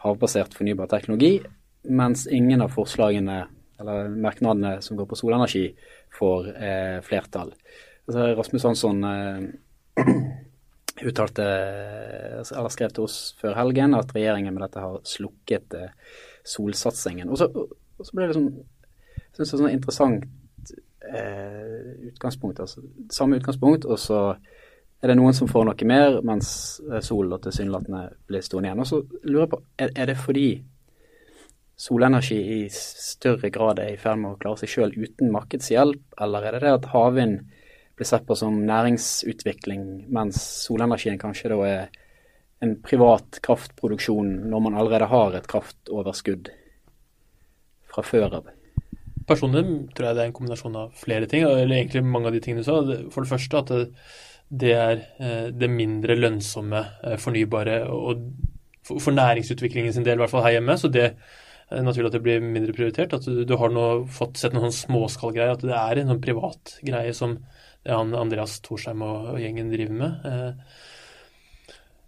havbasert 0.00 0.54
fornybar 0.56 0.88
teknologi, 0.90 1.40
mens 1.82 2.26
ingen 2.26 2.62
av 2.64 2.74
forslagene 2.74 3.44
eller 3.80 4.10
merknadene 4.12 4.82
som 4.84 4.98
går 4.98 5.06
på 5.08 5.16
solenergi, 5.16 5.70
får 6.18 6.50
eh, 6.52 6.98
flertall. 7.06 7.54
Altså, 8.08 8.26
Rasmus 8.36 8.66
Hansson 8.68 9.04
eh, 9.04 10.04
uttalte, 11.08 11.46
eller 12.42 12.72
skrev 12.74 12.92
til 12.92 13.06
oss 13.06 13.20
før 13.40 13.56
helgen 13.56 13.96
at 13.96 14.12
regjeringen 14.16 14.52
med 14.52 14.66
dette 14.66 14.84
har 14.84 14.98
slukket 15.08 15.78
eh, 15.78 15.94
solsatsingen. 16.44 17.30
Og 17.32 17.40
så, 17.40 17.48
og 17.48 18.04
så 18.04 18.16
ble 18.16 18.28
det 18.28 18.36
sånn 18.36 18.52
synes 19.30 19.52
det 19.52 19.60
sånn 19.60 19.72
interessant 19.72 20.24
eh, 21.06 22.10
utgangspunkt. 22.10 22.60
altså 22.60 22.82
Samme 23.14 23.38
utgangspunkt, 23.40 23.86
og 23.86 23.98
så 24.00 24.20
er 25.00 25.12
det 25.12 25.16
noen 25.16 25.36
som 25.36 25.48
får 25.48 25.64
noe 25.64 25.88
mer, 25.88 26.18
mens 26.26 26.50
solen 26.82 27.04
sol 27.06 27.38
tilsynelatende 27.46 28.02
blir 28.28 28.44
stående 28.44 28.68
igjen. 28.68 28.82
Og 28.82 28.90
så 28.90 29.00
lurer 29.24 29.46
jeg 29.46 29.52
på, 29.54 29.62
er, 29.80 29.94
er 29.96 30.10
det 30.10 30.18
fordi 30.20 30.48
solenergi 31.80 32.38
i 32.58 32.60
større 32.74 33.48
grad 33.52 33.80
er 33.80 33.94
i 33.94 34.00
ferd 34.00 34.20
med 34.20 34.34
å 34.34 34.40
klare 34.40 34.60
seg 34.60 34.72
sjøl 34.74 34.92
uten 34.98 35.32
markedshjelp, 35.32 36.02
eller 36.20 36.46
er 36.46 36.58
det 36.58 36.66
det 36.66 36.76
at 36.76 36.90
havvind 36.92 37.40
blir 37.96 38.08
sett 38.08 38.26
på 38.28 38.36
som 38.36 38.58
næringsutvikling, 38.68 39.86
mens 40.12 40.40
solenergien 40.66 41.20
kanskje 41.20 41.52
da 41.52 41.60
er 41.68 41.98
en 42.60 42.76
privat 42.84 43.40
kraftproduksjon 43.44 44.32
når 44.52 44.64
man 44.66 44.76
allerede 44.76 45.08
har 45.08 45.36
et 45.36 45.48
kraftoverskudd 45.48 46.52
fra 47.92 48.04
før 48.04 48.40
av? 48.40 48.50
Personlig 49.28 49.64
tror 49.94 50.10
jeg 50.10 50.18
det 50.18 50.24
er 50.24 50.28
en 50.28 50.36
kombinasjon 50.36 50.78
av 50.80 50.94
flere 51.00 51.28
ting, 51.30 51.46
eller 51.46 51.76
egentlig 51.78 52.04
mange 52.04 52.28
av 52.28 52.36
de 52.36 52.40
tingene 52.44 52.64
du 52.64 52.68
sa. 52.68 52.80
For 53.14 53.24
det 53.24 53.30
første 53.30 53.60
at 53.60 53.74
det, 54.50 54.72
er 54.74 55.04
eh, 55.22 55.46
det 55.54 55.68
mindre 55.70 56.16
lønnsomme 56.18 56.80
eh, 57.06 57.20
fornybare 57.20 57.84
og 57.94 58.24
for 58.90 59.14
næringsutviklingen 59.14 59.94
sin 59.94 60.04
del, 60.04 60.18
i 60.18 60.24
hvert 60.24 60.32
fall 60.32 60.44
her 60.44 60.56
hjemme. 60.56 60.76
Så 60.80 60.90
det 60.92 61.12
naturlig 61.70 62.10
at 62.10 62.18
det 62.18 62.22
blir 62.24 62.44
mindre 62.44 62.74
prioritert. 62.76 63.14
At 63.16 63.26
du, 63.28 63.42
du 63.46 63.56
har 63.60 63.72
nå 63.74 63.88
fått 64.10 64.40
sett 64.40 64.56
noen 64.56 64.70
sånn 64.70 64.90
småskallgreier, 64.90 65.54
at 65.54 65.66
det 65.66 65.76
er 65.76 66.02
en 66.02 66.14
sånn 66.14 66.24
privat 66.24 66.78
greie 66.86 67.14
som 67.16 67.38
Andreas 67.88 68.58
Thorsheim 68.64 69.02
og, 69.06 69.34
og 69.34 69.38
gjengen 69.40 69.70
driver 69.72 70.00
med. 70.02 70.26
Eh, 70.28 70.80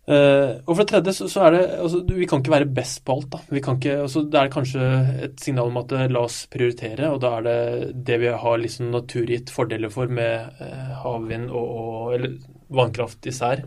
Uh, 0.02 0.59
og 0.66 0.73
for 0.73 0.81
det 0.83 0.90
tredje 0.90 1.12
så, 1.14 1.28
så 1.31 1.45
er 1.47 1.52
det 1.54 1.59
altså, 1.78 2.00
Vi 2.11 2.26
kan 2.26 2.40
ikke 2.42 2.50
være 2.50 2.66
best 2.75 3.04
på 3.07 3.14
alt. 3.14 3.28
da. 3.31 3.38
Vi 3.54 3.61
kan 3.62 3.76
ikke, 3.78 4.00
altså, 4.02 4.25
Det 4.26 4.40
er 4.40 4.50
kanskje 4.50 4.88
et 5.28 5.37
signal 5.38 5.71
om 5.71 5.78
at 5.78 5.95
la 6.11 6.25
oss 6.26 6.40
prioritere, 6.50 7.07
og 7.07 7.21
da 7.23 7.37
er 7.37 7.47
det 7.47 7.92
det 8.09 8.19
vi 8.25 8.33
har 8.45 8.59
liksom 8.59 8.90
naturgitt 8.90 9.52
fordeler 9.54 9.92
for 9.95 10.11
med 10.11 10.59
uh, 10.59 10.90
havvind 11.04 11.52
og, 11.54 11.71
og, 11.85 12.16
eller 12.16 12.35
vannkraft 12.75 13.31
især. 13.31 13.62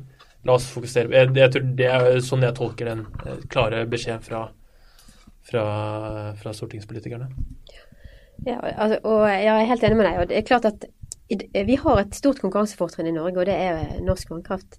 La 0.46 0.58
oss 0.60 0.68
fokusere 0.70 1.16
jeg, 1.16 1.32
jeg 1.40 1.54
tror 1.56 1.72
Det 1.80 1.88
er 1.88 2.20
sånn 2.22 2.44
jeg 2.44 2.58
tolker 2.60 2.92
den 2.92 3.08
klare 3.48 3.86
beskjeden 3.90 4.28
fra, 4.28 4.44
fra, 5.46 5.66
fra 6.40 6.54
stortingspolitikerne. 6.54 7.30
Ja, 8.46 8.60
altså, 8.60 9.00
og 9.04 9.26
jeg 9.30 9.52
er 9.52 9.70
helt 9.70 9.84
enig 9.88 9.98
med 9.98 10.08
deg. 10.10 10.20
og 10.20 10.30
det 10.30 10.38
er 10.38 10.48
klart 10.48 10.66
at 10.66 10.86
vi 11.66 11.78
har 11.82 12.00
et 12.02 12.16
stort 12.16 12.42
konkurransefortrinn 12.44 13.10
i 13.10 13.16
Norge, 13.16 13.40
og 13.40 13.48
det 13.50 13.56
er 13.56 14.02
norsk 14.06 14.30
vannkraft. 14.30 14.78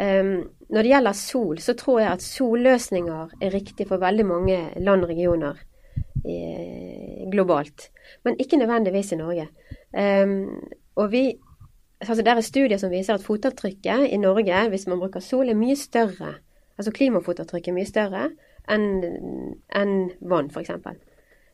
Um, 0.00 0.46
når 0.70 0.86
det 0.86 0.92
gjelder 0.92 1.16
sol, 1.18 1.58
så 1.58 1.74
tror 1.74 2.00
jeg 2.00 2.12
at 2.12 2.22
solløsninger 2.22 3.32
er 3.42 3.54
riktig 3.54 3.88
for 3.88 3.98
veldig 4.02 4.26
mange 4.26 4.58
land 4.78 5.02
og 5.02 5.10
regioner 5.10 5.58
eh, 6.22 7.26
globalt, 7.32 7.88
men 8.24 8.38
ikke 8.38 8.60
nødvendigvis 8.60 9.10
i 9.12 9.18
Norge. 9.18 9.48
Um, 9.90 10.60
og 10.94 11.10
vi, 11.10 11.24
altså 12.00 12.22
Det 12.22 12.28
er 12.28 12.40
studier 12.40 12.78
som 12.78 12.90
viser 12.90 13.14
at 13.14 13.26
fotavtrykket 13.26 14.06
i 14.14 14.16
Norge, 14.16 14.68
hvis 14.68 14.86
man 14.86 15.02
bruker 15.02 15.20
sol, 15.20 15.48
er 15.48 15.58
mye 15.58 15.76
større. 15.76 16.36
Altså 16.78 16.94
klimafotavtrykket 16.94 17.72
er 17.72 17.76
mye 17.80 17.90
større 17.90 18.30
enn 18.68 19.56
en 19.76 19.94
vann, 20.20 20.50
f.eks. 20.50 20.70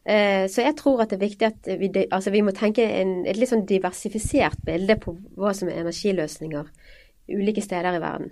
Eh, 0.06 0.46
så 0.46 0.62
jeg 0.62 0.76
tror 0.78 1.02
at 1.02 1.10
det 1.10 1.18
er 1.18 1.26
viktig 1.26 1.46
at 1.48 1.68
vi, 1.80 1.90
altså 2.14 2.30
vi 2.30 2.42
må 2.46 2.52
tenke 2.54 2.84
en, 2.86 3.24
et 3.26 3.38
litt 3.38 3.50
sånn 3.50 3.64
diversifisert 3.66 4.60
bilde 4.66 4.94
på 5.02 5.16
hva 5.34 5.50
som 5.56 5.70
er 5.70 5.80
energiløsninger 5.82 6.68
ulike 7.34 7.64
steder 7.64 7.98
i 7.98 8.02
verden. 8.02 8.30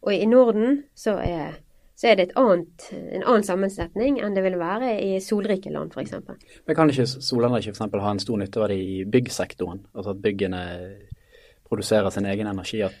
Og 0.00 0.14
i 0.16 0.24
Norden 0.24 0.78
så 0.96 1.18
er, 1.20 1.58
så 1.92 2.08
er 2.08 2.16
det 2.22 2.30
annet, 2.40 2.88
en 2.96 3.26
annen 3.26 3.44
sammensetning 3.44 4.16
enn 4.24 4.36
det 4.36 4.46
vil 4.46 4.56
være 4.62 4.94
i 5.04 5.12
solrike 5.20 5.72
land 5.74 5.92
f.eks. 5.92 6.16
Men 6.64 6.78
kan 6.78 6.92
ikke 6.92 7.08
solenergi 7.12 7.74
f.eks. 7.74 7.84
ha 8.00 8.16
en 8.16 8.24
stor 8.24 8.40
nytteverdi 8.40 8.80
i 8.80 8.98
byggsektoren? 9.04 9.84
Altså 9.92 10.16
at 10.16 10.24
byggene 10.24 10.64
produserer 11.68 12.08
sin 12.16 12.32
egen 12.32 12.48
energi? 12.48 12.80
At, 12.88 12.96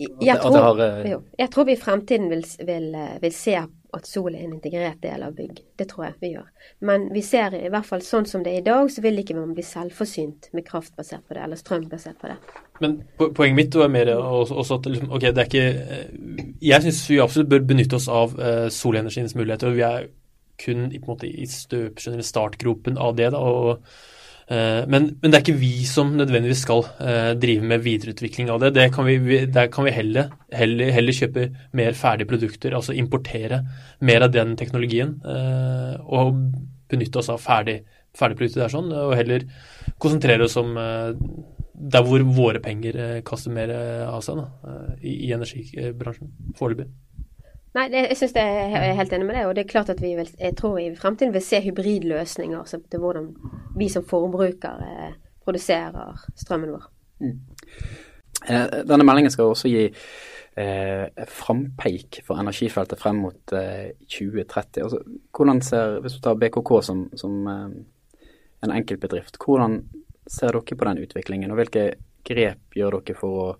jeg, 0.00 0.40
tror, 0.40 0.56
har, 0.56 0.80
uh... 0.80 1.04
jo, 1.10 1.20
jeg 1.36 1.52
tror 1.52 1.68
vi 1.68 1.76
i 1.76 1.84
fremtiden 1.84 2.32
vil, 2.32 2.48
vil, 2.64 2.88
vil 3.20 3.36
se 3.36 3.60
at 3.96 4.08
sol 4.08 4.34
er 4.34 4.44
en 4.44 4.56
integrert 4.56 5.00
del 5.02 5.22
av 5.26 5.34
bygg. 5.36 5.60
Det 5.78 5.86
tror 5.90 6.06
jeg 6.06 6.14
vi 6.20 6.30
gjør. 6.34 6.48
Men 6.88 7.06
vi 7.14 7.22
ser 7.24 7.56
i 7.58 7.70
hvert 7.72 7.88
fall 7.88 8.02
sånn 8.04 8.26
som 8.28 8.44
det 8.44 8.52
er 8.52 8.62
i 8.62 8.66
dag, 8.66 8.90
så 8.90 9.04
vil 9.04 9.20
ikke 9.22 9.36
man 9.38 9.54
bli 9.56 9.64
selvforsynt 9.66 10.50
med 10.56 10.66
kraft 10.66 10.94
basert 10.98 11.24
på 11.28 11.36
det, 11.36 11.44
eller 11.46 11.60
strøm 11.60 11.86
basert 11.90 12.18
på 12.20 12.32
det. 12.32 12.38
Men 12.82 12.98
poenget 13.18 13.58
mitt 13.58 13.78
var 13.78 13.92
mer 13.92 14.10
også 14.16 14.80
at 14.80 14.88
liksom, 14.90 15.12
ok, 15.14 15.28
det 15.28 15.44
er 15.44 15.50
ikke 15.50 15.66
eh, 15.68 16.48
Jeg 16.64 16.82
syns 16.82 17.04
vi 17.10 17.20
absolutt 17.22 17.52
bør 17.52 17.68
benytte 17.68 18.00
oss 18.00 18.08
av 18.10 18.34
uh, 18.38 18.66
solenergiens 18.72 19.36
muligheter. 19.38 19.70
og 19.70 19.78
Vi 19.78 19.86
er 19.86 20.10
kun 20.64 20.88
i, 20.90 20.98
på 20.98 21.08
en 21.08 21.14
måte, 21.14 21.30
i 21.30 21.46
støpeskjeen, 21.50 22.18
eller 22.18 22.26
startgropen 22.26 22.98
av 22.98 23.16
det. 23.18 23.30
da, 23.34 23.38
og 23.38 23.86
men, 24.44 25.06
men, 25.22 25.30
det 25.30 25.38
er 25.38 25.42
ikke 25.42 25.56
vi 25.56 25.86
som 25.88 26.10
nødvendigvis 26.18 26.64
skal 26.66 26.82
uh, 26.84 27.32
drive 27.40 27.64
med 27.64 27.84
videreutvikling 27.84 28.50
av 28.52 28.60
det. 28.60 28.74
det 28.76 28.90
kan 28.92 29.06
vi, 29.08 29.16
der 29.48 29.70
kan 29.72 29.86
vi 29.86 29.94
heller, 29.94 30.34
heller, 30.52 30.92
heller, 30.92 31.16
kjøpe 31.16 31.46
mer 31.72 31.96
ferdige 31.96 32.28
produkter, 32.28 32.76
altså 32.76 32.92
importere 32.92 33.62
mer 34.04 34.26
av 34.26 34.34
den 34.34 34.52
teknologien. 34.60 35.16
Uh, 35.24 35.96
og 36.04 36.44
benytte 36.92 37.22
oss 37.22 37.32
av 37.32 37.40
ferdig, 37.40 37.80
produkter 38.14 38.66
der 38.66 38.70
sånn, 38.70 38.92
og 38.94 39.16
heller 39.18 39.48
konsentrere 39.98 40.44
oss 40.46 40.54
om 40.60 40.76
der 40.76 42.04
hvor 42.06 42.22
våre 42.36 42.60
penger 42.62 43.24
kaster 43.26 43.50
mer 43.50 43.72
av 44.06 44.20
seg 44.22 44.38
da, 44.38 44.44
i 45.02 45.32
energibransjen 45.34 46.30
foreløpig. 46.54 46.92
Nei, 47.74 47.88
det, 47.90 48.04
jeg 48.12 48.18
synes 48.20 48.34
det 48.36 48.42
er, 48.42 48.68
jeg 48.70 48.88
er 48.90 48.98
helt 49.00 49.12
enig 49.16 49.26
med 49.26 49.36
det. 49.38 49.46
Og 49.48 49.54
det 49.56 49.64
er 49.64 49.72
klart 49.72 49.90
at 49.90 50.02
vi 50.02 50.12
vil, 50.14 50.28
jeg 50.38 50.56
tror 50.58 50.78
i 50.78 50.92
fremtiden 50.98 51.34
vil 51.34 51.42
se 51.42 51.58
hybridløsninger 51.64 52.58
altså 52.58 52.78
til 52.90 53.02
hvordan 53.02 53.32
vi 53.78 53.88
som 53.90 54.06
forbrukere 54.06 54.90
eh, 55.08 55.16
produserer 55.44 56.22
strømmen 56.38 56.76
vår. 56.76 56.86
Mm. 57.24 57.40
Eh, 58.46 58.78
denne 58.86 59.06
meldingen 59.06 59.34
skal 59.34 59.50
også 59.50 59.72
gi 59.72 59.88
eh, 59.88 61.26
frampeik 61.26 62.20
for 62.26 62.38
energifeltet 62.38 63.02
frem 63.02 63.18
mot 63.24 63.56
eh, 63.58 63.90
2030. 64.06 64.84
Altså, 64.84 65.02
hvordan 65.34 65.62
ser, 65.62 65.98
Hvis 66.00 66.14
du 66.14 66.20
tar 66.20 66.38
BKK 66.38 66.72
som, 66.82 67.08
som 67.18 67.46
eh, 67.46 67.68
en 68.64 68.76
enkeltbedrift, 68.78 69.38
hvordan 69.44 69.80
ser 70.30 70.54
dere 70.54 70.78
på 70.78 70.84
den 70.88 71.02
utviklingen, 71.04 71.50
og 71.50 71.58
hvilke 71.58 71.88
grep 72.24 72.78
gjør 72.78 73.00
dere 73.00 73.18
for 73.18 73.42
å 73.42 73.52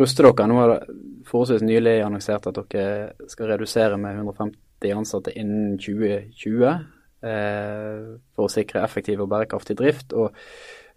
ruste 0.00 0.24
dere. 0.24 0.48
Nå 0.48 0.58
har 0.60 0.72
det 0.72 0.96
forholdsvis 1.28 1.64
nylig 1.66 1.98
annonsert 2.04 2.48
at 2.50 2.58
dere 2.72 3.28
skal 3.30 3.52
redusere 3.52 3.98
med 4.00 4.18
150 4.20 4.96
ansatte 4.96 5.34
innen 5.38 5.76
2020 5.80 6.66
eh, 6.66 8.10
for 8.36 8.46
å 8.46 8.52
sikre 8.52 8.84
effektiv 8.84 9.24
og 9.24 9.30
bærekraftig 9.32 9.78
drift. 9.78 10.12
og 10.12 10.36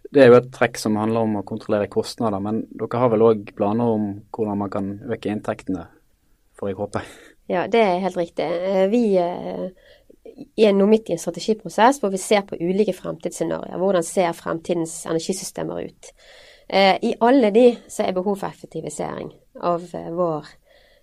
Det 0.09 0.23
er 0.23 0.31
jo 0.31 0.39
et 0.39 0.51
trekk 0.55 0.79
som 0.81 0.99
handler 0.99 1.27
om 1.27 1.39
å 1.39 1.47
kontrollere 1.47 1.91
kostnader, 1.91 2.41
men 2.43 2.65
dere 2.71 3.01
har 3.03 3.13
vel 3.13 3.27
òg 3.29 3.53
planer 3.57 3.95
om 3.95 4.11
hvordan 4.35 4.63
man 4.63 4.73
kan 4.73 4.91
øke 5.09 5.31
inntektene, 5.31 5.87
får 6.59 6.71
jeg 6.71 6.79
håpe? 6.79 7.05
Ja, 7.49 7.65
det 7.71 7.81
er 7.81 8.03
helt 8.03 8.19
riktig. 8.19 8.45
Eh, 8.45 8.85
vi 8.91 9.03
eh, 9.17 9.69
er 10.59 10.75
nå 10.75 10.85
midt 10.89 11.09
i 11.09 11.15
en 11.15 11.21
strategiprosess 11.21 12.01
hvor 12.01 12.11
vi 12.13 12.21
ser 12.21 12.43
på 12.45 12.59
ulike 12.59 12.93
fremtidsscenarioer. 12.93 13.79
Hvordan 13.81 14.05
ser 14.05 14.37
fremtidens 14.37 15.01
energisystemer 15.09 15.87
ut? 15.89 16.11
Eh, 16.69 16.97
I 17.01 17.15
alle 17.19 17.49
de 17.51 17.65
så 17.89 18.05
er 18.05 18.13
behov 18.13 18.35
for 18.37 18.49
effektivisering 18.51 19.31
av 19.65 19.85
eh, 19.97 20.09
vår 20.13 20.49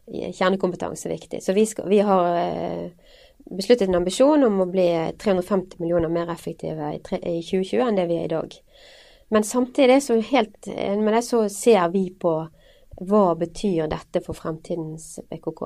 kjernekompetanse 0.06 1.10
viktig. 1.10 1.40
Så 1.42 1.56
vi, 1.56 1.64
skal, 1.66 1.88
vi 1.90 1.98
har 2.06 2.28
eh, 2.38 3.16
besluttet 3.50 3.88
en 3.88 3.98
ambisjon 3.98 4.46
om 4.46 4.60
å 4.62 4.68
bli 4.70 4.86
350 5.18 5.80
millioner 5.82 6.12
mer 6.12 6.30
effektive 6.30 6.92
i, 6.94 7.00
2020 7.02 7.82
enn 7.82 7.98
det 7.98 8.06
vi 8.06 8.20
er 8.20 8.28
i 8.28 8.34
dag. 8.36 8.54
Men 9.34 9.42
samtidig 9.42 9.98
så, 10.04 10.20
helt, 10.22 10.68
det, 10.68 11.22
så 11.26 11.48
ser 11.50 11.90
vi 11.90 12.04
på 12.14 12.36
hva 12.96 13.24
betyr 13.36 13.90
dette 13.90 14.22
for 14.22 14.38
fremtidens 14.38 15.16
BKK. 15.26 15.64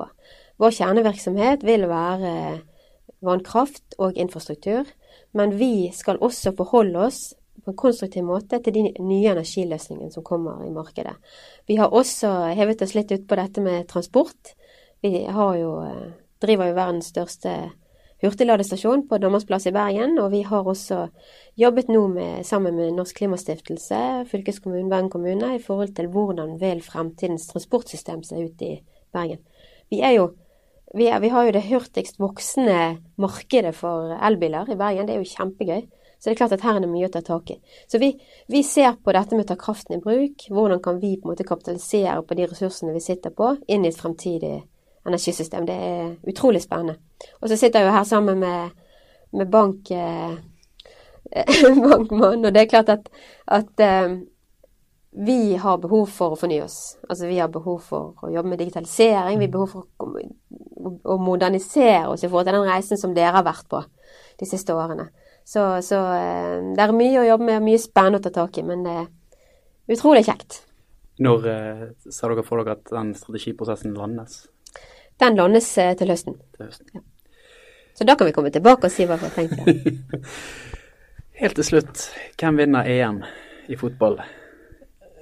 Vår 0.59 0.73
kjernevirksomhet 0.79 1.61
vil 1.63 1.85
være 1.87 2.33
vannkraft 3.21 3.99
og 4.01 4.17
infrastruktur, 4.17 4.89
men 5.37 5.53
vi 5.61 5.91
skal 5.93 6.17
også 6.25 6.55
forholde 6.57 7.05
oss 7.05 7.21
på 7.63 7.71
en 7.71 7.77
konstruktiv 7.77 8.25
måte 8.25 8.59
til 8.63 8.75
de 8.75 8.83
nye 8.99 9.33
energiløsningene 9.33 10.13
som 10.13 10.25
kommer 10.25 10.63
i 10.65 10.73
markedet. 10.73 11.13
Vi 11.67 11.77
har 11.79 11.93
også 11.93 12.51
hevet 12.57 12.81
oss 12.81 12.95
litt 12.97 13.11
ut 13.13 13.27
på 13.27 13.37
dette 13.39 13.63
med 13.63 13.87
transport. 13.91 14.55
Vi 15.01 15.13
jo, 15.25 15.71
eh, 15.85 16.11
driver 16.41 16.71
jo 16.71 16.77
verdens 16.77 17.11
største 17.13 17.71
hurtigladestasjon 18.21 19.07
på 19.09 19.17
Danmarksplass 19.17 19.65
i 19.67 19.73
Bergen, 19.73 20.19
og 20.21 20.29
vi 20.31 20.43
har 20.45 20.67
også 20.67 21.07
jobbet 21.57 21.89
nå 21.89 22.03
med, 22.07 22.45
sammen 22.45 22.75
med 22.77 22.93
Norsk 22.93 23.17
Klimastiftelse, 23.17 24.27
fylkeskommunen, 24.29 24.89
Bergen 24.89 25.09
kommune, 25.09 25.55
i 25.55 25.61
forhold 25.61 25.95
til 25.97 26.11
hvordan 26.13 26.59
vil 26.61 26.83
fremtidens 26.85 27.47
transportsystem 27.49 28.21
se 28.23 28.45
ut 28.45 28.61
i 28.61 28.75
Bergen. 29.13 29.41
Vi 29.89 30.01
jo 30.15 30.31
vi, 30.95 31.07
er, 31.07 31.21
vi 31.23 31.29
har 31.31 31.47
jo 31.47 31.53
det 31.55 31.63
hurtigst 31.69 32.19
voksende 32.19 32.97
markedet 33.21 33.73
for 33.77 34.11
elbiler 34.27 34.69
i 34.69 34.75
Bergen. 34.75 35.07
Det 35.07 35.15
er 35.15 35.21
jo 35.21 35.29
kjempegøy. 35.29 35.85
Så 36.21 36.29
det 36.29 36.35
er 36.35 36.39
klart 36.43 36.53
at 36.53 36.61
her 36.61 36.77
er 36.77 36.83
det 36.83 36.91
mye 36.91 37.07
å 37.09 37.13
ta 37.13 37.23
tak 37.25 37.49
i. 37.49 37.55
Så 37.89 37.97
vi, 37.97 38.11
vi 38.53 38.61
ser 38.61 38.99
på 39.01 39.13
dette 39.17 39.33
med 39.33 39.47
å 39.47 39.49
ta 39.49 39.57
kraften 39.57 39.97
i 39.97 40.03
bruk. 40.03 40.45
Hvordan 40.53 40.81
kan 40.85 40.99
vi 41.01 41.15
på 41.17 41.25
en 41.25 41.33
måte 41.33 41.47
kapitalisere 41.47 42.21
på 42.21 42.37
de 42.37 42.45
ressursene 42.51 42.93
vi 42.93 43.01
sitter 43.01 43.33
på, 43.33 43.55
inn 43.65 43.87
i 43.87 43.89
et 43.89 43.97
fremtidig 43.97 44.59
energisystem. 45.07 45.65
Det 45.65 45.73
er 45.73 46.15
utrolig 46.27 46.61
spennende. 46.61 46.95
Og 47.41 47.49
så 47.49 47.57
sitter 47.57 47.79
jeg 47.79 47.89
jo 47.89 47.95
her 47.95 48.03
sammen 48.03 48.39
med, 48.39 48.69
med 49.31 49.51
bank, 49.51 49.91
eh, 49.91 50.35
bankmann, 51.89 52.45
og 52.45 52.53
det 52.53 52.61
er 52.61 52.69
klart 52.69 52.89
at, 52.89 53.09
at 53.47 53.79
eh, 53.79 54.17
vi 55.11 55.55
har 55.55 55.81
behov 55.81 56.07
for 56.07 56.33
å 56.33 56.39
fornye 56.39 56.63
oss. 56.63 56.97
Altså 57.09 57.27
vi 57.27 57.39
har 57.39 57.51
behov 57.51 57.81
for 57.83 58.21
å 58.23 58.31
jobbe 58.31 58.53
med 58.53 58.61
digitalisering. 58.61 59.39
Vi 59.39 59.49
har 59.49 59.55
behov 59.57 59.73
for 59.73 59.87
å, 59.99 60.93
å 61.03 61.17
modernisere 61.19 62.07
oss 62.13 62.23
i 62.23 62.29
forhold 62.29 62.47
til 62.47 62.59
den 62.59 62.69
reisen 62.69 62.99
som 62.99 63.15
dere 63.15 63.35
har 63.35 63.47
vært 63.47 63.67
på 63.71 63.81
de 64.39 64.47
siste 64.47 64.75
årene. 64.75 65.09
Så, 65.51 65.81
så, 65.81 65.97
eh, 66.15 66.59
det 66.75 66.79
er 66.79 66.93
mye 66.95 67.19
å 67.19 67.27
jobbe 67.27 67.49
med, 67.49 67.63
mye 67.65 67.79
spennende 67.81 68.21
å 68.21 68.23
ta 68.23 68.31
tak 68.31 68.55
i, 68.61 68.63
men 68.63 68.85
det 68.85 68.93
er 69.01 69.95
utrolig 69.97 70.23
kjekt. 70.23 70.61
Når 71.19 71.47
eh, 71.51 71.81
ser 72.07 72.31
dere 72.31 72.45
for 72.47 72.61
dere 72.61 72.77
at 72.77 72.93
den 72.93 73.09
strategiprosessen 73.19 73.97
landes? 73.97 74.45
Den 75.19 75.35
landes 75.35 75.67
eh, 75.81 75.91
til 75.99 76.13
høsten. 76.13 76.37
Til 76.55 76.69
høsten. 76.69 76.93
Ja. 76.95 77.03
Så 77.99 78.07
da 78.07 78.15
kan 78.15 78.29
vi 78.29 78.35
komme 78.37 78.53
tilbake 78.55 78.87
og 78.87 78.95
si 78.95 79.03
hva 79.09 79.19
vi 79.19 79.27
har 79.27 79.35
tenkt. 79.35 80.23
Helt 81.41 81.59
til 81.59 81.67
slutt, 81.67 82.05
hvem 82.39 82.63
vinner 82.63 82.87
EM 82.87 83.19
i 83.67 83.75
fotball? 83.75 84.21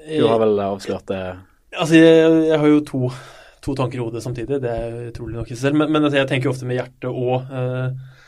Du 0.05 0.29
har 0.29 0.37
vel 0.43 0.61
avslørt 0.61 1.09
det? 1.09 1.23
Altså, 1.73 1.97
jeg, 1.97 2.37
jeg 2.51 2.61
har 2.61 2.69
jo 2.69 2.85
to, 2.85 3.01
to, 3.65 3.73
tanker 3.73 3.97
i 3.97 4.05
hodet 4.05 4.21
samtidig, 4.21 4.61
det 4.61 4.77
er 4.77 5.03
utrolig 5.09 5.41
nok 5.41 5.49
i 5.49 5.57
seg 5.57 5.71
selv. 5.71 5.81
Men, 5.81 5.89
men 5.89 6.05
altså, 6.05 6.21
jeg 6.21 6.29
tenker 6.29 6.51
jo 6.51 6.53
ofte 6.53 6.69
med 6.69 6.77
hjertet 6.77 7.09
og 7.09 7.49
uh, 7.49 8.18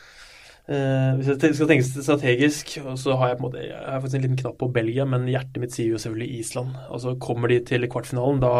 Uh, 0.72 1.18
hvis 1.18 1.28
jeg 1.28 1.56
skal 1.58 1.68
tenke 1.68 1.84
strategisk, 1.84 2.70
så 2.96 3.16
har 3.20 3.28
jeg 3.28 3.38
på 3.38 3.42
en 3.42 3.48
måte, 3.50 3.64
jeg 3.66 3.76
har 3.76 4.00
faktisk 4.00 4.18
en 4.18 4.24
liten 4.24 4.38
knapp 4.40 4.56
på 4.62 4.70
Belgia, 4.72 5.04
men 5.08 5.28
hjertet 5.28 5.60
mitt 5.60 5.74
sier 5.74 5.92
jo 5.92 6.00
selvfølgelig 6.00 6.38
Island. 6.38 6.78
Altså 6.88 7.12
Kommer 7.20 7.52
de 7.52 7.58
til 7.68 7.84
kvartfinalen, 7.92 8.40
da 8.40 8.52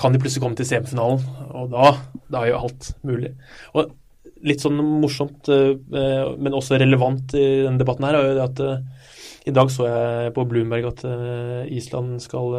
kan 0.00 0.14
de 0.14 0.20
plutselig 0.22 0.46
komme 0.46 0.56
til 0.56 0.68
semifinalen, 0.68 1.20
og 1.52 1.74
da, 1.74 1.90
da 2.32 2.40
er 2.40 2.54
jo 2.54 2.62
alt 2.64 2.92
mulig. 3.06 3.34
Og 3.74 3.96
Litt 4.40 4.62
sånn 4.64 4.78
morsomt, 4.80 5.50
uh, 5.52 5.74
men 6.40 6.54
også 6.56 6.78
relevant 6.80 7.34
i 7.36 7.44
denne 7.66 7.80
debatten 7.82 8.06
her, 8.08 8.16
er 8.16 8.30
jo 8.30 8.36
det 8.38 8.46
at 8.46 8.62
uh, 8.64 9.10
i 9.44 9.52
dag 9.52 9.68
så 9.72 9.84
jeg 9.84 10.32
på 10.36 10.46
Bloomberg 10.48 10.86
at 10.88 11.02
Island 11.72 12.18
skal 12.24 12.56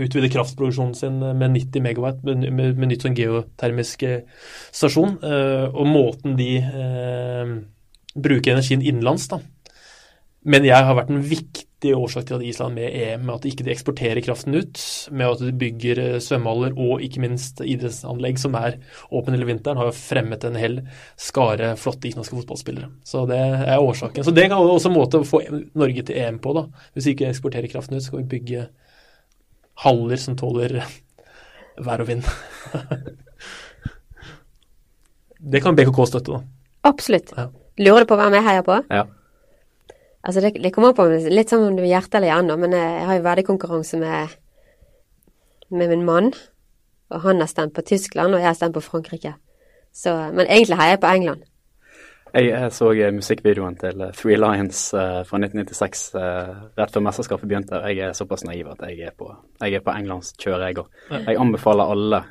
utvide 0.00 0.30
kraftproduksjonen 0.32 0.94
sin 0.96 1.18
med 1.20 1.52
90 1.52 1.84
megawatt 1.84 2.22
med, 2.24 2.46
med, 2.52 2.78
med 2.78 2.92
nytt 2.92 3.04
sånn 3.04 3.18
geotermisk 3.18 4.04
eh, 4.08 4.22
stasjon. 4.72 5.18
Eh, 5.20 5.66
og 5.68 5.88
måten 5.88 6.38
de 6.38 6.52
eh, 6.62 7.56
bruker 8.14 8.54
energien 8.54 8.84
innenlands, 8.84 9.28
da. 9.32 9.42
Men 10.42 10.64
jeg 10.66 10.82
har 10.82 10.96
vært 10.98 11.10
en 11.12 11.22
viktig 11.22 11.92
årsak 11.94 12.26
til 12.26 12.36
at 12.38 12.44
Island 12.46 12.74
med 12.74 12.94
EM, 12.98 13.22
med 13.26 13.34
at 13.36 13.44
de 13.44 13.50
ikke 13.52 13.66
eksporterer 13.70 14.22
kraften 14.26 14.56
ut, 14.58 14.80
med 15.14 15.28
at 15.28 15.42
de 15.42 15.52
bygger 15.58 16.00
eh, 16.02 16.18
svømmehaller 16.22 16.74
og 16.74 17.04
ikke 17.06 17.22
minst 17.22 17.62
idrettsanlegg 17.62 18.40
som 18.42 18.56
er 18.58 18.80
åpne 19.14 19.36
hele 19.36 19.46
vinteren, 19.52 19.78
har 19.78 19.90
jo 19.90 19.96
fremmet 19.96 20.46
en 20.48 20.58
hel 20.58 20.80
skare 21.20 21.74
flotte 21.78 22.10
islandske 22.10 22.40
fotballspillere. 22.40 22.90
Så 23.06 23.26
det 23.30 23.38
er 23.38 23.78
årsaken. 23.78 24.26
Så 24.26 24.34
det 24.34 24.48
kan 24.48 24.58
også 24.58 24.90
en 24.90 24.98
måte 24.98 25.22
å 25.22 25.28
få 25.28 25.44
Norge 25.78 26.08
til 26.08 26.18
EM 26.24 26.42
på, 26.42 26.56
da. 26.58 26.66
Hvis 26.96 27.06
vi 27.10 27.16
ikke 27.16 27.30
eksporterer 27.30 27.70
kraften 27.70 27.98
ut, 27.98 28.06
så 28.06 28.16
kan 28.16 28.24
vi 28.24 28.32
bygge 28.34 28.66
haller 29.80 30.20
som 30.20 30.36
tåler 30.38 30.80
vær 31.82 32.02
og 32.04 32.08
vind. 32.08 32.26
det 35.52 35.62
kan 35.64 35.76
BKK 35.76 36.04
støtte, 36.08 36.36
da. 36.38 36.42
Absolutt. 36.88 37.32
Ja. 37.36 37.48
Lurer 37.80 38.04
du 38.04 38.10
på 38.10 38.18
hvem 38.20 38.36
jeg 38.36 38.46
heier 38.46 38.64
på? 38.66 38.78
Ja. 38.92 39.06
Altså, 40.22 40.42
det, 40.44 40.54
det 40.62 40.72
kommer 40.74 40.94
på 40.94 41.06
litt 41.10 41.50
sånn 41.50 41.64
om 41.66 41.76
du 41.78 41.82
er 41.82 41.94
hjerte 41.94 42.18
eller 42.18 42.30
hjerne, 42.30 42.56
men 42.60 42.76
jeg 42.76 43.06
har 43.08 43.18
jo 43.18 43.24
verdikonkurranse 43.24 43.98
med, 43.98 44.34
med 45.74 45.94
min 45.94 46.04
mann. 46.06 46.32
Og 47.12 47.24
han 47.26 47.42
har 47.42 47.50
stemt 47.50 47.74
på 47.76 47.84
Tyskland, 47.84 48.34
og 48.34 48.40
jeg 48.40 48.48
har 48.48 48.58
stemt 48.58 48.76
på 48.76 48.84
Frankrike. 48.84 49.34
Så, 49.92 50.14
men 50.32 50.46
egentlig 50.46 50.78
heier 50.78 50.96
jeg 50.96 51.02
på 51.02 51.10
England. 51.10 51.48
Jeg 52.32 52.72
så 52.72 52.86
eh, 52.96 53.10
musikkvideoen 53.12 53.74
til 53.76 54.00
eh, 54.00 54.12
Three 54.16 54.38
Lions 54.40 54.78
uh, 54.96 55.20
fra 55.28 55.36
1996 55.36 56.04
uh, 56.16 56.52
rett 56.80 56.94
før 56.94 57.04
mesterskapet 57.04 57.48
begynte. 57.48 57.80
Jeg 57.90 58.06
er 58.06 58.14
såpass 58.16 58.46
naiv 58.48 58.70
at 58.72 58.86
jeg 58.88 59.10
er 59.10 59.12
på, 59.16 59.28
jeg 59.60 59.76
er 59.76 59.84
på 59.84 59.92
englandskjøret, 59.92 60.70
jeg 60.70 60.80
òg. 60.80 60.88
Jeg 61.12 61.36
anbefaler 61.42 61.92
alle 61.92 62.22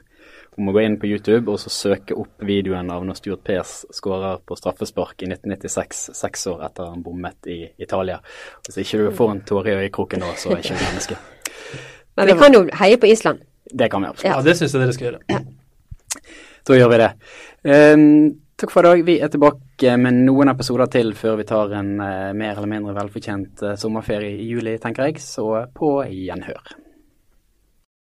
om 0.58 0.68
å 0.68 0.74
gå 0.74 0.82
inn 0.84 0.98
på 1.00 1.08
YouTube 1.08 1.54
og 1.54 1.62
så 1.62 1.70
søke 1.72 2.18
opp 2.18 2.42
videoen 2.44 2.90
av 2.92 3.06
når 3.06 3.22
Stuart 3.22 3.46
Pears 3.46 3.76
skårer 3.94 4.42
på 4.42 4.58
straffespark 4.58 5.22
i 5.22 5.30
1996, 5.30 6.04
seks 6.18 6.50
år 6.50 6.66
etter 6.66 6.90
han 6.90 7.06
bommet 7.06 7.52
i 7.54 7.62
Italia. 7.78 8.18
Hvis 8.66 8.82
ikke 8.82 9.06
du 9.06 9.16
får 9.22 9.36
en 9.36 9.46
tåre 9.54 9.72
i 9.72 9.80
øyekroken 9.86 10.26
nå, 10.26 10.34
så 10.42 10.56
er 10.56 10.66
ikke 10.66 10.82
du 10.82 10.86
menneske. 10.90 11.22
Men 12.18 12.34
vi 12.34 12.42
kan 12.42 12.58
jo 12.58 12.66
heie 12.82 12.98
på 13.00 13.14
Island. 13.14 13.46
Det 13.70 13.88
kan 13.94 14.02
vi 14.02 14.10
absolutt. 14.10 14.34
Ja, 14.34 14.42
det 14.50 14.58
syns 14.58 14.74
jeg 14.74 14.82
dere 14.82 14.98
skal 14.98 15.12
gjøre. 15.12 15.42
Da 16.68 16.78
gjør 16.78 16.90
vi 16.92 17.00
det. 17.06 17.12
Um, 17.70 18.41
takk 18.62 18.72
for 18.72 18.86
i 18.86 18.90
dag. 18.90 19.04
Vi 19.06 19.18
er 19.24 19.32
tilbake 19.34 19.96
med 19.98 20.22
noen 20.28 20.52
episoder 20.52 20.90
til 20.94 21.16
før 21.18 21.40
vi 21.40 21.48
tar 21.50 21.74
en 21.80 21.96
uh, 21.98 22.30
mer 22.38 22.54
eller 22.54 22.70
mindre 22.70 22.94
velfortjent 22.94 23.64
uh, 23.66 23.74
sommerferie 23.80 24.36
i 24.38 24.50
juli, 24.52 24.76
tenker 24.82 25.10
jeg. 25.10 25.22
Så 25.24 25.48
på 25.74 25.96
gjenhør. 26.06 26.76